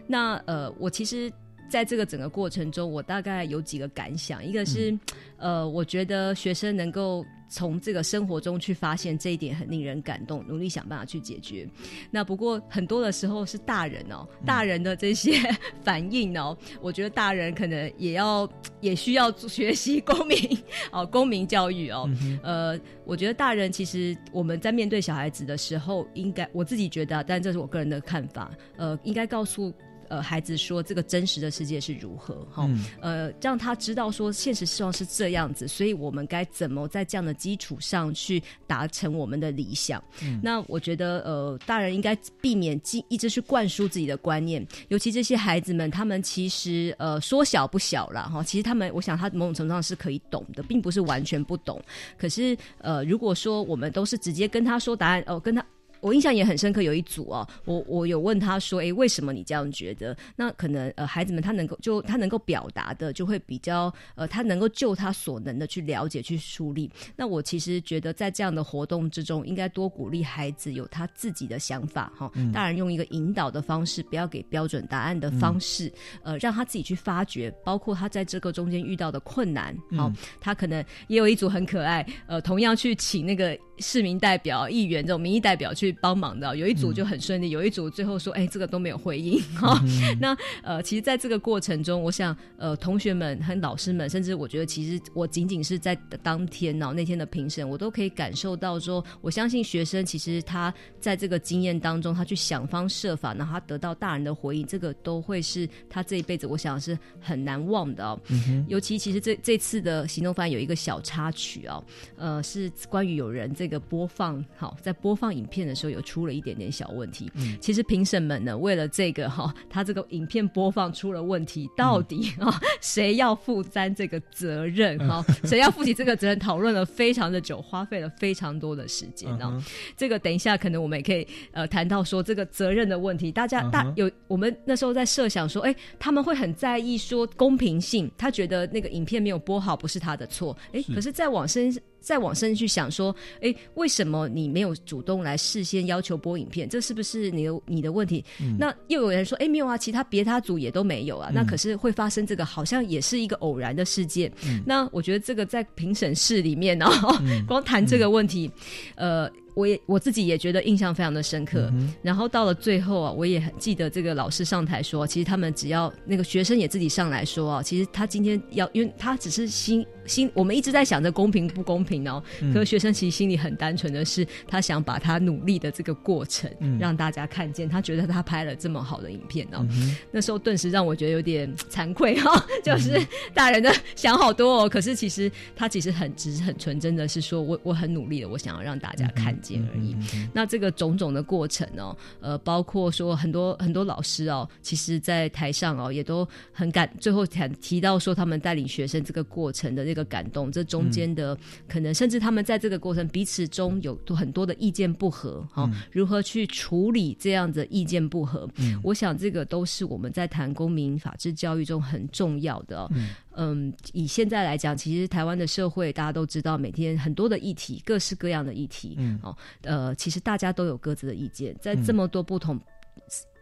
[0.08, 1.32] 那呃，我其实。
[1.70, 4.44] 在这个整个过程中，我大概有几个感想。
[4.46, 4.98] 一个是，
[5.38, 11.68] 呃，我觉得学生能够从这个生活中去发现这一点，很令人感动，努力想办法去解决。
[12.10, 15.34] 那不过很多的时候是大人哦，大人的这些
[15.84, 18.50] 反应哦，我觉得大人可能也要
[18.80, 20.38] 也需要学习公民
[20.92, 22.10] 哦，公民教育哦。
[22.44, 29.74] 呃，我觉得大人其实我们在面对小孩子的时候，应该我自己觉得，但这是我个人的看法，呃，应该告诉。
[30.10, 32.70] 呃孩子说这个真实的世界是如何哈，
[33.02, 40.04] 呃让他知道说现实希望是这样子，所以我们该怎么在这样的基础上去达成我们的理想？
[40.42, 51.82] 那我觉得呃大人应该避免一一直去灌输自己的观念，尤其这些孩子们，他们其实呃说小不小了哈，其实他们我想他某种程度上是可以懂的，并不是完全不懂。
[52.18, 55.66] 可是呃如果说我们都是直接跟他说答案哦，跟他。
[56.00, 60.16] 我印象也很深刻，有一组哦，我我有问他说，哎，为什么你这样觉得？
[60.36, 66.90] 那可能呃，孩子们他能够就他能够表达的，就会比较呃，他能够就他所能的去了解、去梳理。
[67.16, 72.32] 那我其实觉得，在这样的活动之中，应该多鼓励孩子有他自己的想法哈。
[72.54, 75.92] 当然，用一个引导的方式，不要给标准答案的方式，
[76.24, 79.76] 呃，让他自己去发掘，包括他在这个中间遇到的困难。
[79.96, 83.58] 好，他可能也有一组很可爱，呃，同样去请那个。
[83.80, 89.40] 市民代表、议员这种民意代表去帮忙的，有一组就很顺利，有一组最后说：“哎，这个都没有回应。
[89.56, 89.80] ”哈，
[90.20, 108.20] 那呃，其实，在这个过程中，我想，呃，同学们和老师们，甚至我觉得，其实我仅仅是在当天哦，那天的评审，我都可以感受到说，我相信学生其实他在这个经验当中，他去想方设法，然后他得到大人的回应，这个都会是他这一辈子，我想是很难忘的哦。
[108.68, 111.84] 尤其其实这这次的行动方案有一个小插曲哦，
[112.16, 113.67] 呃，是关于有人这。
[113.68, 117.30] 这个播放好，在播放影片的时候有出了一点点小问题。
[117.36, 125.22] 嗯，其实评审们呢，为了这个哈，他这个影片播放出了问题，到底 啊谁要负担这个责任哈？
[125.44, 126.40] 谁要负起这个责任？
[126.40, 129.62] 讨论了非常的久，花费了非常多的时间啊。
[129.98, 133.34] 这个等一下可能我们也可以呃谈到说这个责任的问题。
[133.34, 140.58] 大家大有我们那时候在设想说，哎，他们会很在意说公平性，他觉得那个影片没有播好不是他的错。
[140.72, 141.68] 哎，可是再往深。
[142.00, 146.68] 再往深去想说，哎，为什么你没有主动来事先要求播影片？
[146.70, 148.24] 这是不是你的你的问题？
[148.58, 151.30] 那又有人说，哎，没有啊，其他别他组也都没有啊。
[151.34, 154.32] 那可是会发生这个，好像也是一个偶然的事件。
[154.66, 156.88] 那我觉得这个在评审室里面呢，
[157.48, 158.52] 光谈这个问题，
[158.96, 159.30] 呃。
[159.58, 172.22] 我也我自己也觉得印象非常的深刻，然后到了最后啊，我也很记得这个老师上台说，其实他们只要那个学生也自己上来说啊，其实他今天要，因为他只是心心，我们一直在想着公平不公平哦，
[172.54, 176.48] 可是学生其实心里很单纯的是，他想把他努力的这个过程
[176.80, 179.66] 让大家看见，他觉得他拍了这么好的影片哦，
[180.12, 189.47] 那时候顿时让我觉得有点惭愧哈， 就是大人的想好多哦，可是其实他其实很只是很纯真的是说我我很努力的，我想要让大家看见。
[189.56, 189.96] 而已。
[190.34, 196.90] 那这个种种的过程哦，呃，包括说很多很多老师哦，其实，在台上哦，也都很感。
[197.00, 208.48] 最后谈提到说，他们带领学生这个过程的那个感动，这中间的可能，甚至他们在这个过程彼此中有很多的意见不合哈，如何去处理这样的意见不合？
[208.84, 212.90] 我想这个都是我们在谈公民法治教育中很重要的。
[213.38, 222.60] 嗯，以现在来讲，其实台湾的社会大家都知道，每天很多的议题，各式各样的议题，嗯，哦，呃，其实大家都有各自的意见，在这么多不同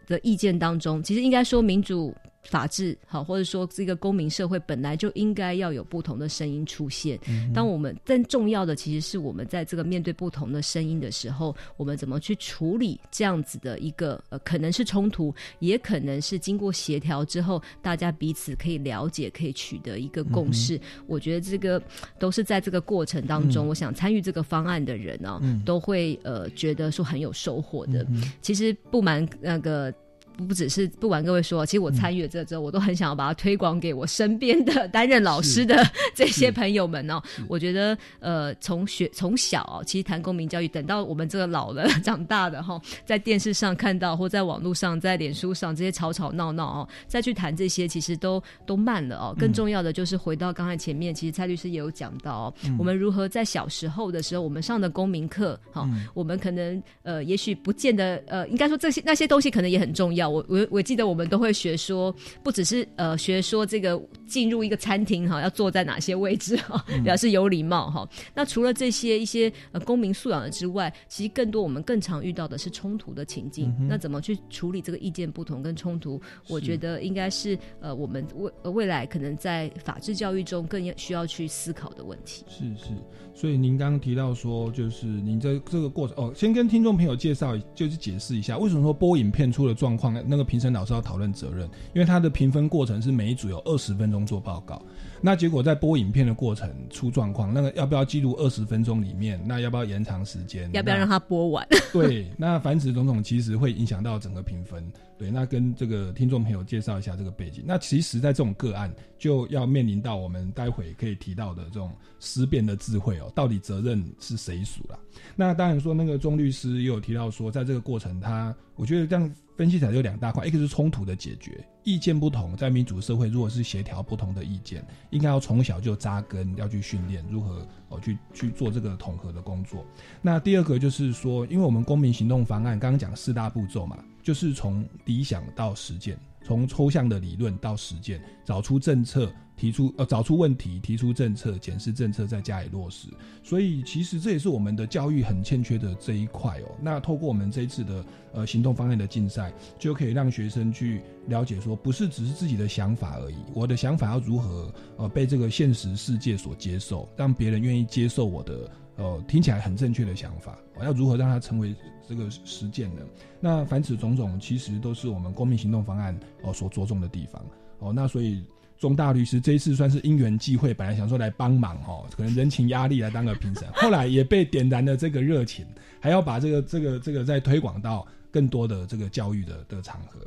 [0.06, 2.14] 的意见当中，其实应该说民主。
[2.48, 7.18] 法治好，或者说这个公民社会本来就应该要有不同的声音出现。
[7.54, 20.80] 当我们更重要的，其实是我们在这个面对不同的声音的时候，我们怎么去处理这样子的一个呃，可能是冲突，也可能是经过协调之后，大家彼此可以了解，可以取得一个共识。
[21.06, 21.82] 我觉得这个
[22.18, 28.06] 都是在这个过程当中，我想参与这个方案的人呢，都会呃觉得说很有收获的。
[28.40, 29.92] 其实不瞒那个。
[30.36, 35.82] 不只是不管各位说，其实我参与了这之后，我都很想要把它推广给我身边的担任老师的
[36.14, 37.22] 这些朋友们哦。
[37.48, 49.34] 我觉得，呃，从学从小，其实谈公民教育，等到我们这个老了 长大的哈，在电视上看到，或在网络上，在脸书上这些吵吵闹闹哦，再去谈这些，其实都都慢了哦。
[49.38, 60.25] 更重要的就是回到刚才前面，其实蔡律师也有讲到，哦，我们如何在小时候的时候，我们上的公民课，哈，我们可能呃，也许不见得呃，应该说这些那些东西可能也很重要。
[60.28, 68.08] 我我我记得我们都会学说，不只是呃学说这个进入一个餐厅哈，要坐在哪些位置哈，表示有礼貌哈。
[68.34, 73.74] 那除了这些一些呃公民素养的之外，其实更多我们更常遇到的是冲突的情境。
[73.88, 76.20] 那怎么去处理这个意见不同跟冲突？
[76.48, 82.44] 我觉得应该是呃我们未未来可能在法治教育中更需要去思考的问题。
[82.48, 82.90] 是是。
[83.34, 94.80] 所以您刚刚提到说，就是您在这个过程哦，先跟听众朋友介绍，就是解释一下，为什么说播影片出了状况，那个评审老师要讨论责任，因为他的评分过程是每一组有二十分钟做报告，
[95.20, 101.66] 那结果在播影片的过程出状况，那个要不要记录二十分钟里面，那要不要延长时间，要不要让他播完？
[101.92, 104.84] 对，那凡此种种其实会影响到整个评分。
[105.18, 107.64] 对，那跟这个听众朋友介绍一下这个背景。
[107.66, 111.90] 那其实，在这种个案，就要面临到我们待会可以提到的这种
[112.20, 114.98] 思辨的智慧哦，到底责任是谁属了？
[115.34, 129.84] 那当然说，那个钟律师也有提到说，在这个过程，他我觉得这样分析起来就两大块，一个是冲突的解决，意见不同，在民主社会，如果是协调不同的意见，应该要从小就扎根，要去训练如何哦去去做这个统合的工作。
[130.20, 133.98] 那第二个就是说，因为我们公民行动方案刚刚讲四大步骤嘛。
[134.22, 143.08] 就是从理想到实践，从抽象的理论到实践，找出政策，提出呃找出问题，提出政策，检视政策，再加以落实。
[143.42, 146.70] 所以其实这也是我们的教育很欠缺的这一块哦。
[146.80, 161.74] 那透过我们这一次的呃行动方案的竞赛，就可以让学生去了解说，不是只是自己的想法而已，我的想法要如何呃被这个现实世界所接受，让别人愿意接受我的呃听起来很正确的想法，我要如何让它成为。
[162.08, 163.02] 这个实践的，
[163.40, 167.44] 那凡此种种，其实都是我们公民行动方案哦所着重的地方
[167.80, 167.92] 哦。
[167.92, 168.44] 那所以
[168.78, 175.66] 钟大律师这一次算是因缘际会，本来想说来帮忙哦，可能人情压力来当个评审，后来也被点燃了这个热情，
[175.98, 180.20] 还要把这个这个这个再推广到更多的这个教育的的场合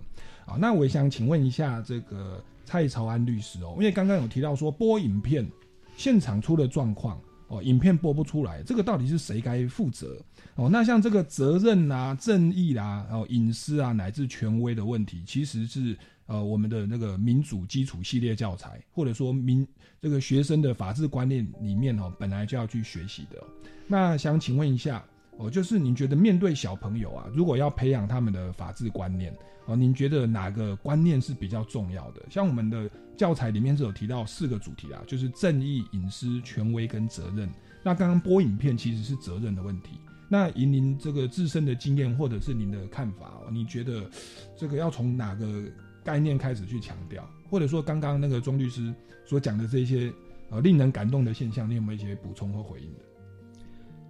[0.45, 0.57] 啊。
[0.59, 5.49] 那我也想请问一下这个蔡朝安律师哦，因为刚刚有提到说播影片
[5.95, 10.17] 现场出了状况哦，影片播不出来，这个到底是谁该负责？
[10.59, 19.65] 哦，那像这个责任啊、正义啦、然后隐私啊，乃至权威的问题，其实是呃我们的那个民主基础系列教材，或者说民
[20.01, 23.41] 这个学生的法治观念里面哦，本来就要去学习的。
[23.87, 25.01] 那想请问一下，
[25.37, 29.33] 哦，就是您觉得面对小朋友啊，如果要培养他们的法治观念，
[29.65, 32.21] 哦，您觉得哪个观念是比较重要的？
[32.29, 37.49] 像我们的教材里面是有提到四个主题啊，就是正义、隐私、权威跟责任。
[37.81, 39.91] 那刚刚播影片其实是责任的问题。
[40.31, 44.07] 那以您这个自身的经验，或者是您的看法哦，你觉得
[44.55, 45.63] 这个要从哪个
[46.03, 47.27] 概念开始去强调？
[47.49, 48.93] 或者说，刚刚那个钟律师
[49.25, 50.13] 所讲的这些
[50.51, 52.99] 呃令人感动的现象，你有没有一些补充和回应的？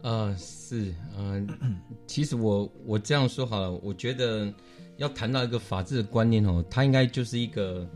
[0.01, 1.47] 呃，是，嗯，
[2.05, 4.53] 其实我我这样说好了，我觉得
[4.97, 7.89] 要谈到一个法治的观念哦，它应该就是一个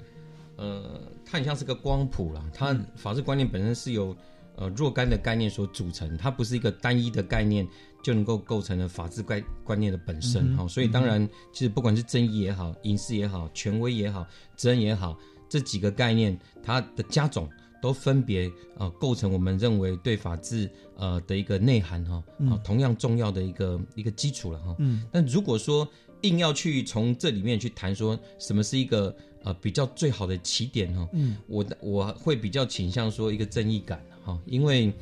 [0.56, 2.42] 呃，它很像是个光谱了。
[2.54, 4.16] 它法治观念本身是由
[4.56, 7.68] 呃若干的概念所组成，它不是一个单一的概念。
[8.04, 14.28] 就能够构成了法治观观念的本身哈，所以当然，其实不管是正义也好、隐私也好、权威也好、
[14.58, 17.50] 责任也好，这几个概念它的加总
[17.82, 24.76] 都分别呃构成我们认为对法治呃的一个内涵哈，啊同样重要的一个一个基础了哈。
[24.80, 25.06] 嗯。
[25.10, 25.88] 但如果说
[26.24, 34.94] 硬要去从这里面去谈说什么是一个呃比较最好的起点哈，嗯，我我会比较倾向说一个正义感哈，因为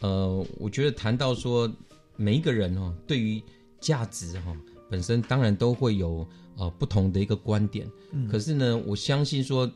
[0.00, 1.72] 呃我觉得谈到说。
[2.16, 3.42] 每一个人哦，对于
[3.80, 4.56] 价值哈
[4.90, 7.90] 本身当然都会有呃不同的一个观点。
[8.12, 8.28] 嗯。
[8.28, 9.70] 可是呢，我相信说，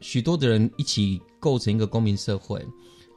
[0.00, 2.64] 许多的人一起构成一个公民社会，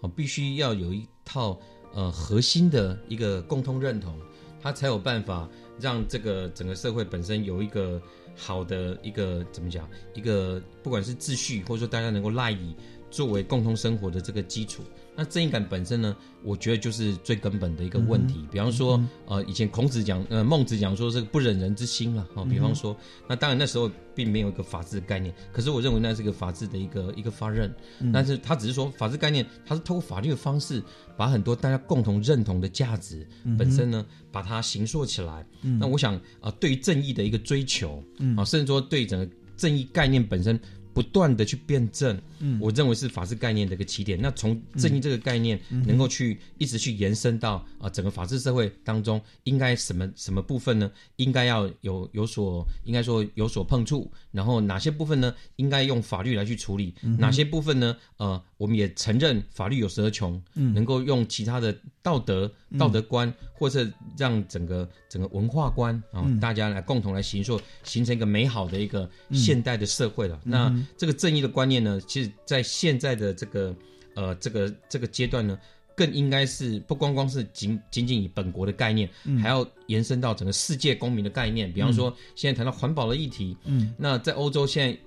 [0.01, 1.59] 哦，必须要有一套
[1.93, 4.19] 呃核心的一个共通认同，
[4.61, 5.49] 他才有办法
[5.79, 8.01] 让这个整个社会本身有一个
[8.35, 12.75] 好的一个怎么讲，一个不管是秩序或者说大家能够赖以
[13.09, 14.83] 作为共同生活的这个基础。
[15.17, 16.15] 那正义感本身呢？
[16.43, 18.47] 我觉得就是最根本的一个问题。
[18.51, 22.25] 比方说，呃，以前孔子讲，呃，孟子讲说这个不忍人之心了。
[22.35, 22.95] 哦，比方说，
[23.27, 27.67] 那当然那时候并没有一个法治的概念，可是我认为那是个法治的一个一个发轫。
[28.13, 30.83] 但是他只是说法治概念，它是透过法律的方式，
[31.17, 35.43] 把很多大家共同认同的价值本身呢，把它形塑起来。
[35.79, 38.03] 那我想啊，对于正义的一个追求，
[38.37, 40.59] 啊，甚至说对整个正义概念本身。
[40.93, 44.19] 不断的去辩证，嗯，我认为是法治概念的一个起点。
[44.21, 50.91] 那从正义这个概念，能够去一直去延伸到啊整个法治社会当中，应该什么什么部分呢？
[51.17, 54.11] 应该要有有所，应该说有所碰触。
[54.31, 55.33] 然后哪些部分呢？
[55.55, 56.93] 应该用法律来去处理？
[57.17, 57.95] 哪些部分呢？
[58.17, 70.39] 呃，我们也承认法律有时而穷，嗯，能够用其他的道德道德观，或是让整个整个文化观啊，大家来共同来形塑，形成一个美好的一个现代的社会了。
[70.43, 73.75] 那这个正义的观念呢，其实，在现在的这个
[74.15, 75.57] 呃这个这个阶段呢，
[75.95, 79.09] 更应该是不光光是仅仅仅以本国的概念，
[79.41, 81.71] 还要延伸到整个世界公民的概念。
[81.71, 84.97] 比方说，现在谈到环保的议题，嗯，那在欧洲现在。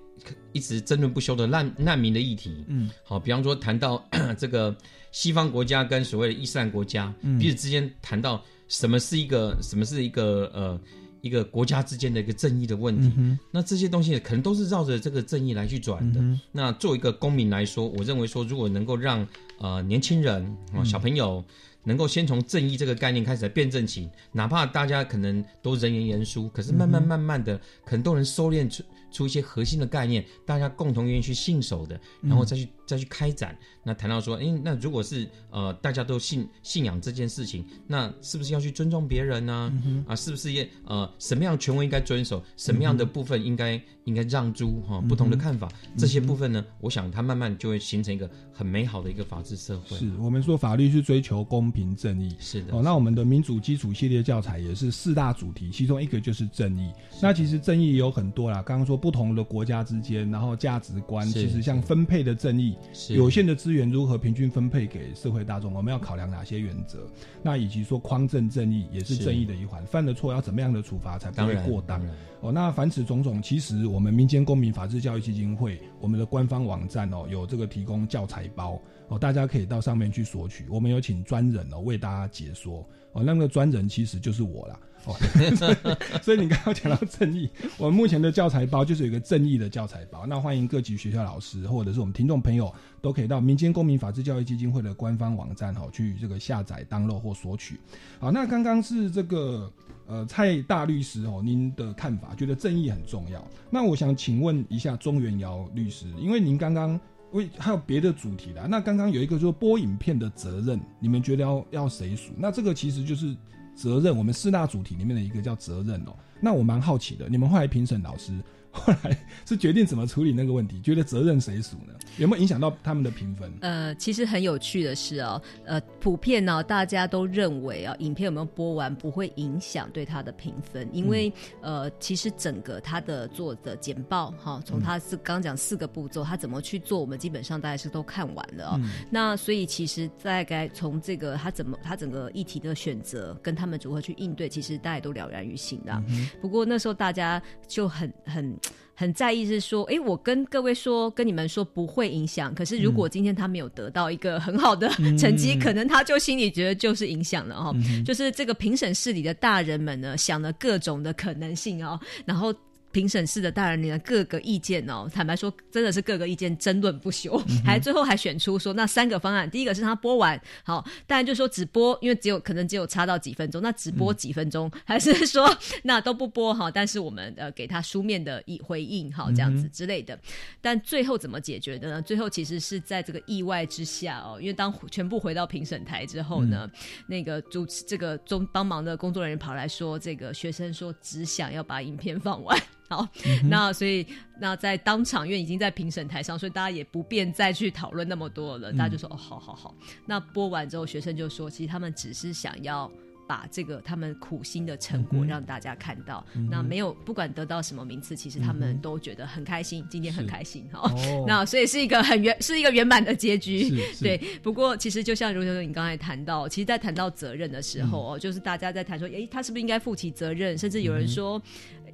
[0.52, 4.06] 一直争论不休的难难民的议题，嗯，好，比方说谈到
[4.36, 4.76] 这个
[5.12, 10.78] 西方国家跟所谓的伊斯兰国家彼此之间谈到什么是一个什么是一个呃
[11.22, 13.12] 一个国家之间的一个正义的问题，
[13.50, 16.20] 那这些东西可能都是绕着这个正义来去转的。
[16.52, 19.26] 那作为一个公民来说，我认为说如果能够让
[19.58, 20.44] 呃年轻人
[20.74, 21.44] 啊小朋友
[21.84, 33.56] 能够先从正义这个概念开始来辩证起，哪怕大家可能都人言言殊，可是慢慢慢慢的，可能都能收敛出出一些核心的概念，大家共同愿意去信守的，然后再去再去开展。
[33.82, 39.72] 那谈到说，哎，那如果是呃大家都信信仰这件事情，那是不是要去尊重别人呢？
[40.06, 45.00] 啊，是不是也呃什么样权威应该遵守，什么样的部分应该应该让诸哈？
[45.08, 49.96] 不同的看法，这些部分呢，我想它慢慢就会形成一个很美好的一个法治社会。
[49.96, 52.76] 是我们说法律是追求公平正义，是的。
[52.76, 56.92] 哦，那我们的民主基础系列教材也是四大主题，其中一个就是正义。
[57.22, 62.76] 那其实正义有很多啦，刚刚说不同的国家之间，然后价值观，其实像分配的正义，
[63.10, 67.06] 有限的资源如何平均分配给社会大众，我们要考量哪些原则？
[67.42, 72.00] 那以及说匡正正义也是正义的一环，犯了错要怎么样的处罚才不会过当？
[72.40, 80.64] 哦，那凡此种种，其实我们民间公民法治教育基金会我们的官方网站哦，有这个提供教材包哦，大家可以到上面去索取。
[80.68, 84.80] 我们有请专人哦为大家解说哦，那个专人其实就是我啦。
[86.22, 87.48] 所以你刚刚讲到正义，
[87.78, 90.26] 我们目前的教材包就是有一个正义的教材包。
[90.26, 97.78] 那欢迎各级学校老师或者是我们听众朋友都可以到民间公民法治教育基金会的官方网站哈去这个下载、当 d 或索取。
[98.18, 99.72] 好，那刚刚是这个。
[100.06, 103.46] 呃，蔡大律师哦，您的看法觉得正义很重要。
[103.70, 106.98] 那我想请问一下钟元尧律师，因为您刚刚
[107.30, 112.32] 为还有别的主题的，那刚刚有一个说播影片的责任，你们觉得要要谁属？
[112.36, 113.36] 那这个其实就是
[113.74, 116.14] 责任，我们四大主题里面的一个叫责任哦。
[116.40, 118.32] 那我蛮好奇的，你们后来评审老师。
[118.80, 121.92] 后来是决定怎么处理那个问题，觉得责任谁属呢？
[122.18, 123.52] 有没有影响到他们的评分？
[123.62, 138.80] 呃，其实很有趣的是哦，呃，普遍呢，大家都认为啊，影片有没有播完不会影响对他的评分，因为呃，其实整个他的做的简报哈，从他是刚讲四个步骤，他怎么去做，我们基本上大概是都看完了哦。
[139.10, 146.00] 那所以其实大概从这个他怎么他整个议题的选择跟他们如何去应对，其实大家都了然于心的。
[146.40, 148.59] 不过那时候大家就很很。
[148.94, 152.54] 很在意是说，哎，我跟各位说，跟你们说不会影响。
[152.54, 154.88] 可是如果今天他没有得到一个很好的
[155.18, 157.74] 成绩，可能他就心里觉得就是影响了哈。
[158.04, 162.54] 就是这个评审室里的大人们呢，想了各种的可能性哦，然后。
[162.92, 169.48] 评审室的大人的各个意见哦，坦白说，真的是各个意见争论不休，还最后还选出说那三个方案。
[169.48, 176.70] 第一个是他播完好，当然就说只播，因为只有可能只有差到几分钟，那只播几分钟，还是说那都不播哈？
[176.70, 180.18] 但是我们呃给他书面的以回应哈，这样子之类的。
[180.60, 182.02] 但最后怎么解决的呢？
[182.02, 186.68] 最后其实是在这个意外之下哦，因为当全部回到评审台之后呢，
[187.06, 192.58] 那个主持这个中帮忙的工作人员跑来说，这个学生说只想要把影片放完。
[192.90, 193.08] 好，
[193.48, 194.06] 那所以
[194.38, 198.70] 那在当场，因为已经在评审台上，所以大家也不便再去讨论那么多了。
[198.72, 199.74] 大家就说：“哦，好好好。”
[200.04, 202.90] 那播完之后，学生就说：“其实他们只是想要。”
[203.30, 210.92] 把这个他们苦心的成果让大家看到，那没有不管得到什么名次，其实他们都觉得很开心，今天很开心哈。
[211.28, 213.80] 那所以是一个很圆，是一个圆满的结局。
[214.00, 220.58] 对，不过其实就像如同你刚才谈到，其实，在谈到责任的时候哦，就是大家在谈说，哎，他是不是应该负起责任？
[220.58, 221.40] 甚至有人说。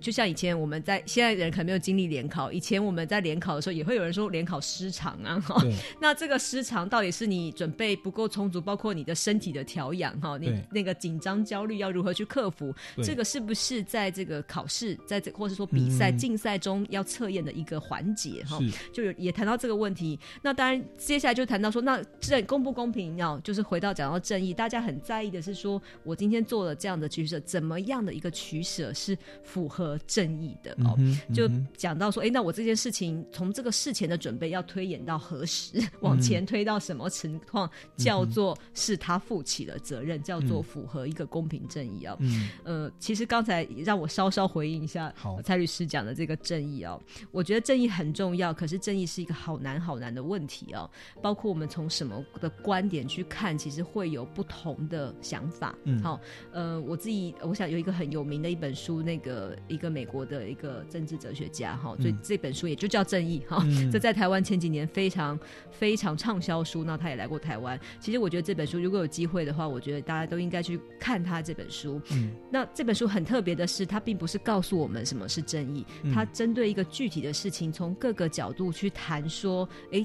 [0.01, 5.61] 就像以前我们在现在人可能没有经历联考，以前我们在联考的时候也会有人说联考失常啊，哈。
[6.01, 12.74] 那这个失常到底是你准备不够充足，包括你的身体的调养哈，你那个紧张焦虑要如何去克服？
[13.03, 18.59] 这个是不是在这个考试，在这或者说比赛竞赛中要测验的一个环节哈？
[18.92, 20.18] 就有也谈到这个问题。
[20.42, 23.16] 那当然接下来就谈到说，那正公不公平？
[23.16, 29.86] 要就是回到讲到正义，大家很在意的是说，我今天做了这样的取舍，怎么样的一个取舍是符合？
[29.87, 30.99] 和正义的哦，
[31.32, 42.18] 就讲到说，哎，那我这件事情从这个事前的准备要推演到何时， 往前推到什么情况，叫做是他负起了责任，叫做符合一个公平正义啊。
[42.64, 45.14] 呃，其实刚才让我稍稍回应一下
[45.45, 50.91] 蔡律师讲的这个正义哦，我觉得正义很重要，可是正义是一个好难好难的问题哦。
[51.22, 55.76] 包括我们从什么的观点去看，其实会有不同的想法。
[56.03, 56.20] 好，
[56.53, 59.57] 呃，我自己我想有一个很有名的一本书，那个。
[59.76, 63.62] 一个美国的一个政治哲学家哈，所以这本书也就叫《正义》哈。
[63.92, 65.38] 这在台湾前几年非常
[65.70, 67.78] 非常畅销书，那他也来过台湾。
[68.00, 72.00] 其实我觉得这本书如果有机会的话，我觉得大家都应该去看他这本书。
[72.12, 80.04] 嗯，那这本书很特别的是，它并不是告诉我们什么是正义，它针对一个具体的事情，从各个角度去谈说，哎。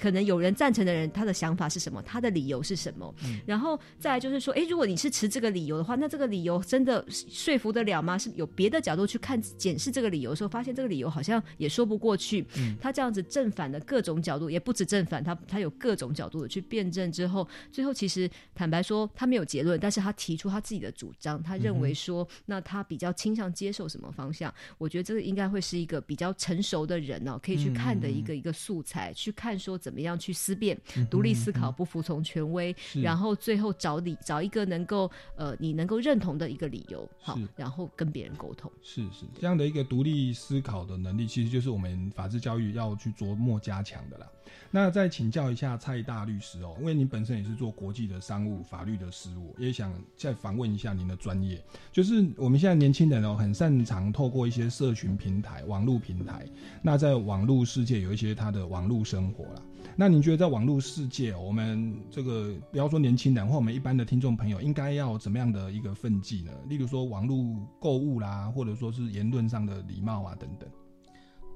[0.00, 3.14] 可能有人赞成的人，他的想法是什么，他的理由是什么，
[3.46, 8.16] 然后再来就是说，哎，如果你是持这个理由的话，那这个理由真的说服得了吗？
[8.18, 12.44] 是有别的角度去看检视这个理由的时候，发现这个理由好像也说不过去。
[12.80, 24.52] 他这样子正反的各种角度，也不止正反，他他有各种角度的去辩证之后，最后其实坦白说，他没有结论，但是他提出他自己的主张，他认为说，那他比较倾向接受什么方向？
[24.78, 30.74] 我觉得这个应该会是一个比较成熟的人哦，可以去看的一个一个素材，去看说怎么样去思辨、
[31.10, 38.72] 独立思考、不服从权威，然后最后找理找一个能够呃你能够认同的一个理由，好，然后跟别人沟通。
[38.80, 44.26] 是是这样的一个独立思考的能力，其实就是我们法治教育要去琢磨加强的啦。
[44.70, 51.62] 那再请教一下蔡大律师哦，因为您本身也是做国际的商务法律的事务，也想再访问一下您的专业。
[51.92, 56.46] 就是我们现在年轻人哦，很擅长透过一些社群平台、网络平台，
[56.82, 59.62] 那在网络世界有一些他的网络生活啦。
[59.96, 66.50] 那您觉得在网络世界，我们这个不要说年轻人或我们一般的听众朋友，应该要怎么样的一个分际呢？
[66.68, 67.36] 例如说网络
[67.80, 70.68] 购物啦，或者说是言论上的礼貌啊等等。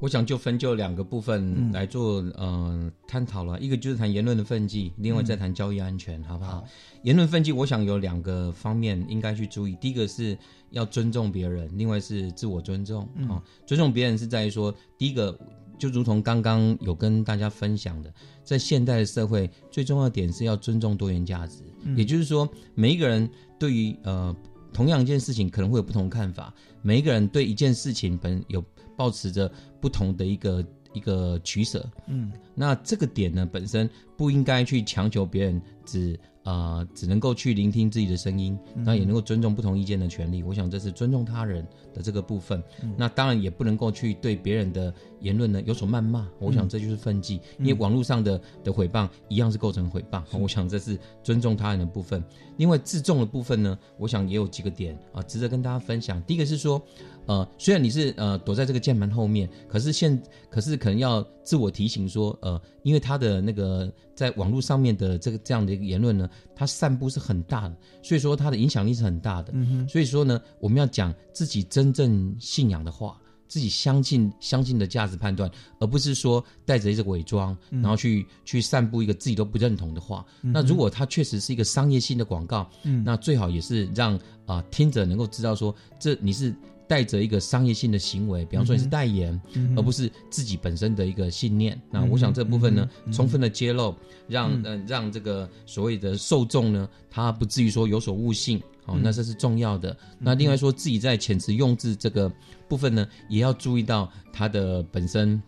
[0.00, 6.62] 我想就分就两个部分来做呃探讨了，一个就是谈言论的分际，另外再谈交易安全，好不好？
[7.02, 10.38] 言论分际，我想有两个方面应该去注意，第一个是
[10.70, 13.42] 要尊重别人，另外是自我尊重啊。
[13.66, 15.36] 尊重别人是在于说，第一个
[15.78, 18.12] 就如同刚刚有跟大家分享的，
[18.44, 21.62] 在现代的社会，最重要的点是要尊重多元价值，
[21.96, 24.34] 也就是说，每一个人对于呃
[24.72, 26.52] 同样一件事情可能会有不同看法，
[26.82, 28.62] 每一个人对一件事情本有。
[28.98, 29.48] 保持着
[29.80, 36.18] 不同的一个一个取舍，嗯，那这个点呢，本身不应该去强求别人只。
[36.48, 40.42] 啊，只能够去聆听自己的声音，那也能够尊重不同意见的权利。
[40.42, 42.62] 我想这是尊重他人的这个部分。
[42.96, 46.26] 那当然也不能够去对别人的言论呢有所谩骂。
[46.38, 50.22] 我想这就是分际，因为网络上的的诽谤一样是构成诽谤。
[50.38, 52.24] 我想这是尊重他人的部分。
[52.56, 56.22] 另外自重的部分呢，我想也有几个点啊，值得跟大家分享。
[56.22, 56.82] 第一个是说，
[57.28, 60.20] 呃，虽然你是呃躲在这个键盘后面，可是现
[60.50, 66.28] 可是可能要自我提醒说，呃，因为他的那个在网络上面的这个这样的一个言论呢。
[66.60, 69.52] 它散布是很大的，所以说它的影响力是很大的。
[69.54, 73.16] 嗯所以说呢，我们要讲自己真正信仰的话，
[73.46, 75.48] 自己相信相信的价值判断，
[75.78, 80.26] 而不是说带着一个伪装，然后去去散布一个自己都不认同的话。
[80.40, 82.68] 那如果它确实是一个商业性的广告，
[83.04, 86.52] 那最好也是让啊听者能够知道说，这你是。
[86.88, 89.38] 带着一个商业性的行为，比方说你是代言，
[89.76, 91.80] 而不是自己本身的一个信念。
[91.90, 93.94] 那我想这部分呢，充分的揭露，
[94.26, 98.60] 让呃让这个所谓的受众呢，他不至于说有所误信。
[98.86, 99.94] 哦，那这是重要的。
[100.18, 102.32] 那另外说自己在遣词用字这个
[102.66, 105.40] 部分呢，也要注意到它的本身。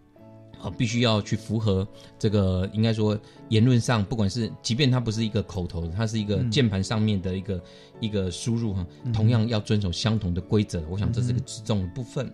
[0.63, 1.87] 啊，必须要去符合
[2.19, 7.63] 这个，应该说言论上，不管是即便它不是一个口头，它是一个键盘上面的一个
[8.01, 10.83] 一个输入哈，同样要遵守相同的规则。
[10.91, 12.31] 我想这是个之重的部分。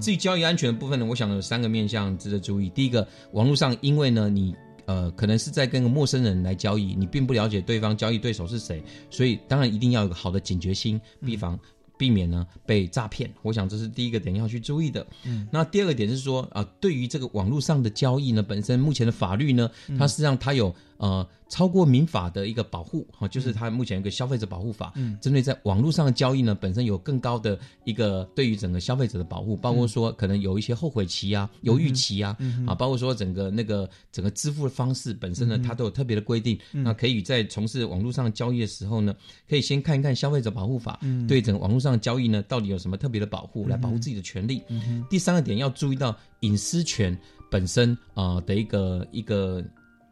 [0.00, 2.68] 至于交易安全的部分呢，我想有三个面向值得注意。
[2.70, 4.54] 第一个，网络上因为呢，你
[4.86, 11.58] 呃可能是在跟个陌生人来交易，你并不了解对方交易对手是谁，所以当然一定要有个好的警觉心，提防。
[11.98, 15.06] 避免呢被诈骗，我想这是第一个点要去注意的。
[15.24, 21.26] 嗯，那第二个点是说啊，对于这个网络上的交易呢，本身目前的法律呢，它实际上它有呃。
[21.50, 32.36] 超过民法的一个保护哈，就是它目前一个消费者保护法，针对在网络上的交易呢，本身有更高的一个对于整个消费者的保护，包括说可能有一些后悔期啊、犹豫期啊，
[32.66, 36.58] 啊，包括说整个那个整个支付的方式本身呢，它都有特别的规定。
[36.70, 39.16] 那可以在从事网络上交易的时候呢，
[39.48, 44.62] 可以先看一看消费者保护法，对整个网络上的交易呢，到底有什么特别的保护，来保护自己的权利。
[45.08, 47.18] 第三个点要注意到隐私权
[47.50, 49.64] 本身啊的一个一个。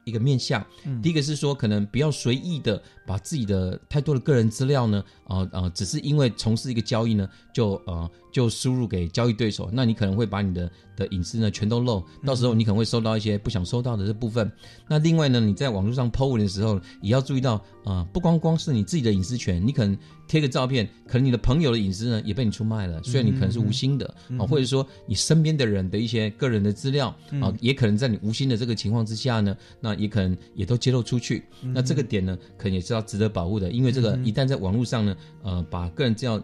[0.07, 0.65] 一个面向，
[1.03, 14.51] 第一个是说，可能不要随意的把自己的太多的个人资料呢，啊啊，只是因为从事一个交易呢，就呃就输入给交易对手，那你可能会把你的的隐私呢全都漏，到时候你可能会收到一些不想收到的这部分。
[14.89, 19.97] 那另外呢，你在网络上 PO 文的时候，也要注意到啊，不光光是你自己的隐私权，你可能。
[20.29, 23.01] 贴个照片，可能你的朋友的隐私呢也被你出卖了。
[23.05, 31.45] 虽然你可能是无心的啊，或者说你身边的人的一些个人的资料啊，也可能在你无心的这个情况之下呢，那也可能也都揭露出去。
[31.73, 36.42] 那这个点呢，可能也是要值得保护的，因为这个一旦在网络上呢，呃，把个人资料。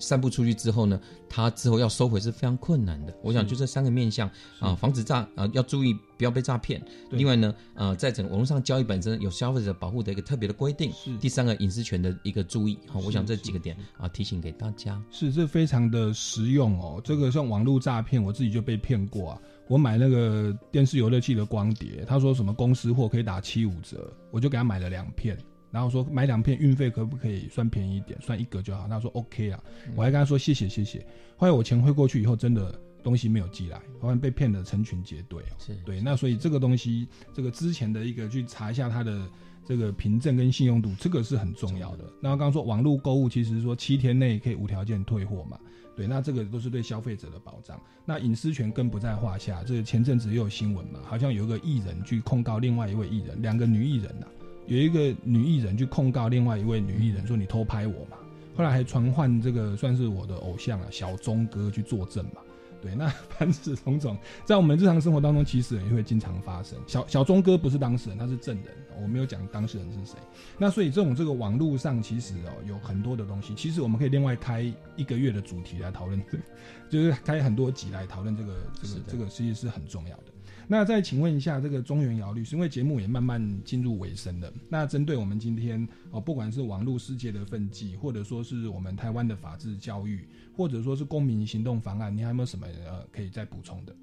[0.00, 3.12] 散布出去之后呢，他之后要收回是非常困难的。
[3.20, 4.30] 我想就这三个面向
[4.60, 6.80] 啊，防止诈啊，要注意不要被诈骗。
[7.10, 10.92] 另外呢，呃，在整个网络上交易本身有消费者保护的一个特别的规定。
[10.92, 12.78] 是第三个隐私权的一个注意。
[12.86, 15.02] 好，我想这几个点啊，提醒给大家。
[15.10, 17.00] 是这非常的实用哦。
[17.02, 19.40] 这个像网络诈骗，我自己就被骗过啊。
[19.66, 25.36] 我买那个电视游乐器的光碟，他说什么公司货可以打七五折，我就给他买了两片。
[25.70, 28.88] 然后说买两片运费可不可以算便宜一点，算一格就好。
[28.88, 29.62] 他说 OK 啊，
[29.94, 31.06] 我还跟他说谢谢谢谢。
[31.36, 35.54] 后来我钱汇过去以后，真的东西没有寄来，好像被骗的成群结队哦。
[35.58, 39.28] 是对，那所以这个东西，这个之前的一个去查一下它的
[39.64, 42.04] 这个凭证跟信用度，这个是很重要的。
[42.20, 45.58] 那刚刚说网络购物，其实说七天内可以无条件退货嘛。
[45.94, 47.80] 对，那这个都是对消费者的保障。
[48.04, 49.64] 那隐私权更不在话下。
[49.64, 54.26] 这个前阵子又有新闻嘛，好像有一个艺人去控告另外一位艺人，两个女艺人呐。
[54.68, 58.18] 有一个女艺人去控告另外一位女艺人说你偷拍我嘛，
[58.54, 62.42] 后来还传唤这个算是我的偶像啊小钟哥去作证嘛，
[62.82, 66.78] 对，那 凡此种种，在我们日常生活当中其实也会经常发生。
[66.86, 68.66] 小小钟哥不是当事人，他是证人，
[69.00, 70.18] 我没有讲当事人是谁。
[70.58, 76.22] 那所以这种这个网络上其实哦有很多的东西，其实我们可以另外开一个月的主题来讨论，
[76.90, 80.24] 就是开很多集来讨论这个这个这个其实是很重要的。
[80.70, 84.52] 那再请问一下，这个中原姚律师，因为节目也慢慢进入尾声了。
[84.68, 93.96] 那针对我们今天哦，不管是网络世界的奋际，或者说是我们台湾的法治教育，或者说是公民行动方案，你还有没有什么呃可以再补充的？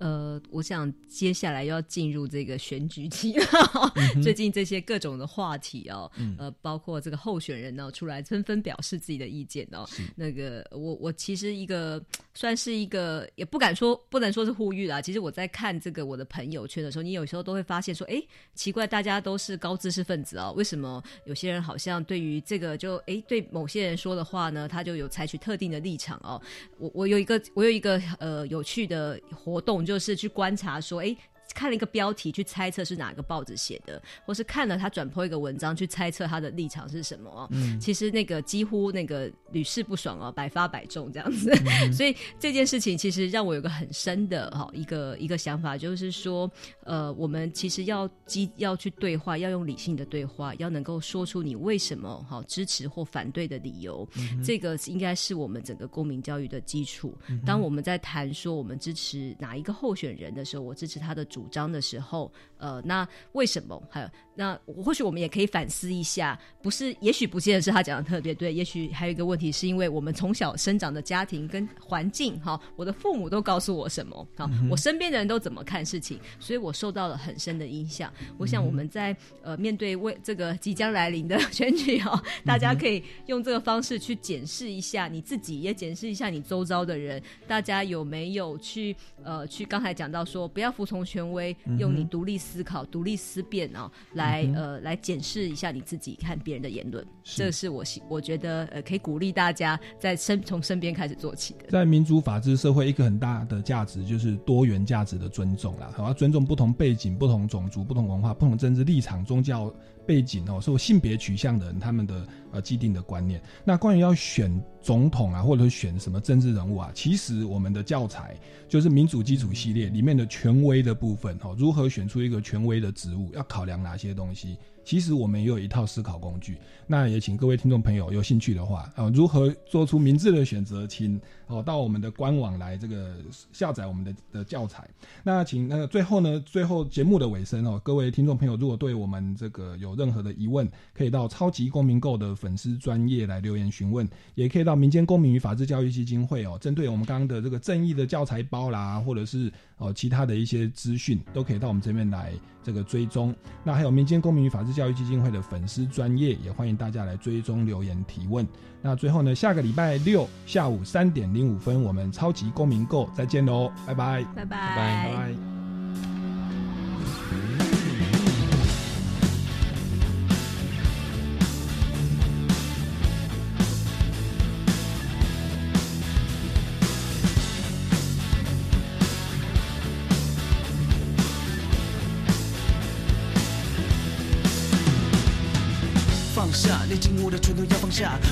[0.00, 3.44] 呃，我想接下来要进入这个选举期了，
[4.22, 9.86] 最近这些各种的话题哦，呃，包括这个候选人呢出来纷纷表示自己的意见哦。
[10.16, 15.02] 那个我我其实一个算是一个，也不敢说不能说是呼吁啦。
[15.02, 18.22] 其实我在看这个我的朋友圈的时候，你有时候都会发现说，哎，
[18.54, 26.40] 奇怪，大家都是高知识分子哦，为什么有些人好像对于这个就哎对某些人说的话呢，他就有采取特定的立场哦。
[26.78, 29.84] 我我有一个我有一个呃有趣的活动。
[29.90, 31.16] 就是去观察，说，哎。
[31.54, 41.52] 看了一个标题去猜测是哪个报纸写的，或是看了他转播一个文章去猜测他的立场是什么嗯，其实那个几乎那个屡试不爽哦，百发百中这样子。
[41.92, 46.50] 所以这件事情其实让我有个很深的哈一个一个想法，就是说，
[46.84, 54.08] 呃，我们其实要基要去对话，要用理性的对话，要能够说出你为什么哈支持或反对的理由。
[54.44, 57.12] 这个应该是我们整个公民教育的基础。
[57.44, 61.39] 当我们在谈说我们支持哪一个候选人的时候，我支持他的主。
[61.40, 63.82] 主张的时候，呃，那为什么？
[63.90, 64.08] 还有，
[64.40, 66.96] 那或许我们也可以反思一下，不是？
[67.00, 78.12] 也许不见得是他讲的特别对，也许还有一个问题，是因为我们从小生长的家庭跟环境，哈，我的父母都告诉我什么，好，我身边的人都怎么看事情，所以我受到了很深的影响。
[78.38, 91.20] 我想我们在呃面对为这个即将来临的选举，哈，大家可以用这个方式去检视一下你自己，也检视一下你周遭的人，大家有没有去呃去刚才讲到说，不要服从权。
[91.32, 101.66] 威用你独立思考、独立思辨啊，来呃来检视一下你自己看别人的言论，这是我我觉得呃可以鼓励大家在身从身边开始做起的。
[101.68, 109.72] 在民主法治社会，一个很大的价值就是多元价值的尊重啦，好要尊重不同背景、不同种族、不同文化、不同政治立场、宗教。
[110.10, 113.40] 背景哦，受性别取向的人，他们的呃既定的观念。
[113.64, 118.36] 那关于要选总统啊，或者选什么政治人物啊，其实我们的教材
[118.68, 124.58] 就是民主基础系列里面的权威的部分哦，如何选出一个权威的职务，要考量哪些东西。
[124.84, 126.56] 其实我们也有一套思考工具，
[126.86, 133.16] 那也请各位听众朋友有兴趣的话，啊，如何做出明智的选择，请哦到我们的官网来这个
[133.52, 134.88] 下载我们的的教材。
[135.22, 153.34] 那请那个最后呢，最后节目的尾声哦，各位听众朋友如果对我们这个有任何的疑问，可以到超级公民购的粉丝专业来留言询问，也可以到民间公民与法治教育基金会哦，针对我们刚刚的这个正义的教材包啦，或者是哦其他的一些资讯，都可以到我们这边来这个追踪。
[153.62, 158.46] 那还有民间公民与法治教育基金会的粉丝专业，也欢迎大家来追踪留言提问。
[158.82, 165.49] 那最后呢，下个礼拜六下午三点零五分，我们超级公民购再见喽，拜拜，拜拜，拜拜。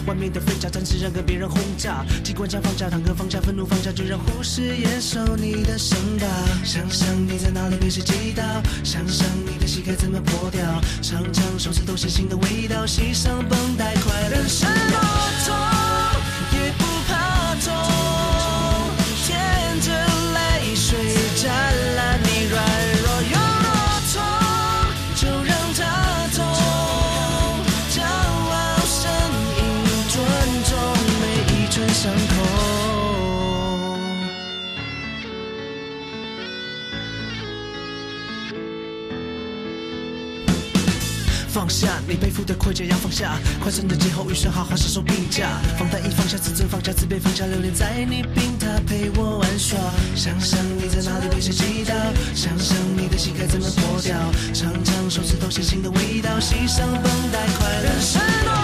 [0.06, 6.26] 外面的飞甲暂时让跟别人轰炸，机关枪放下，坦克放下，愤怒放下，就让护士也受你的伤吧。
[6.64, 8.42] 想想你在哪里被谁击倒，
[8.84, 10.62] 想想你的膝盖怎么破掉，
[11.02, 14.64] 常常手指都是新的味道，系上绷带，快乐是
[42.18, 45.48] 背负的盔甲要放下，快生的劫后余生好好享受病假。
[45.78, 49.78] 放贷一放下，自尊放下，自卑放下，留恋在你病榻陪我玩耍。
[50.14, 51.94] 想想你在哪里被谁击倒，
[52.34, 54.16] 想想你的心该怎么破掉，
[54.52, 58.57] 尝尝手指头写信的味道，系上绷带，快乐。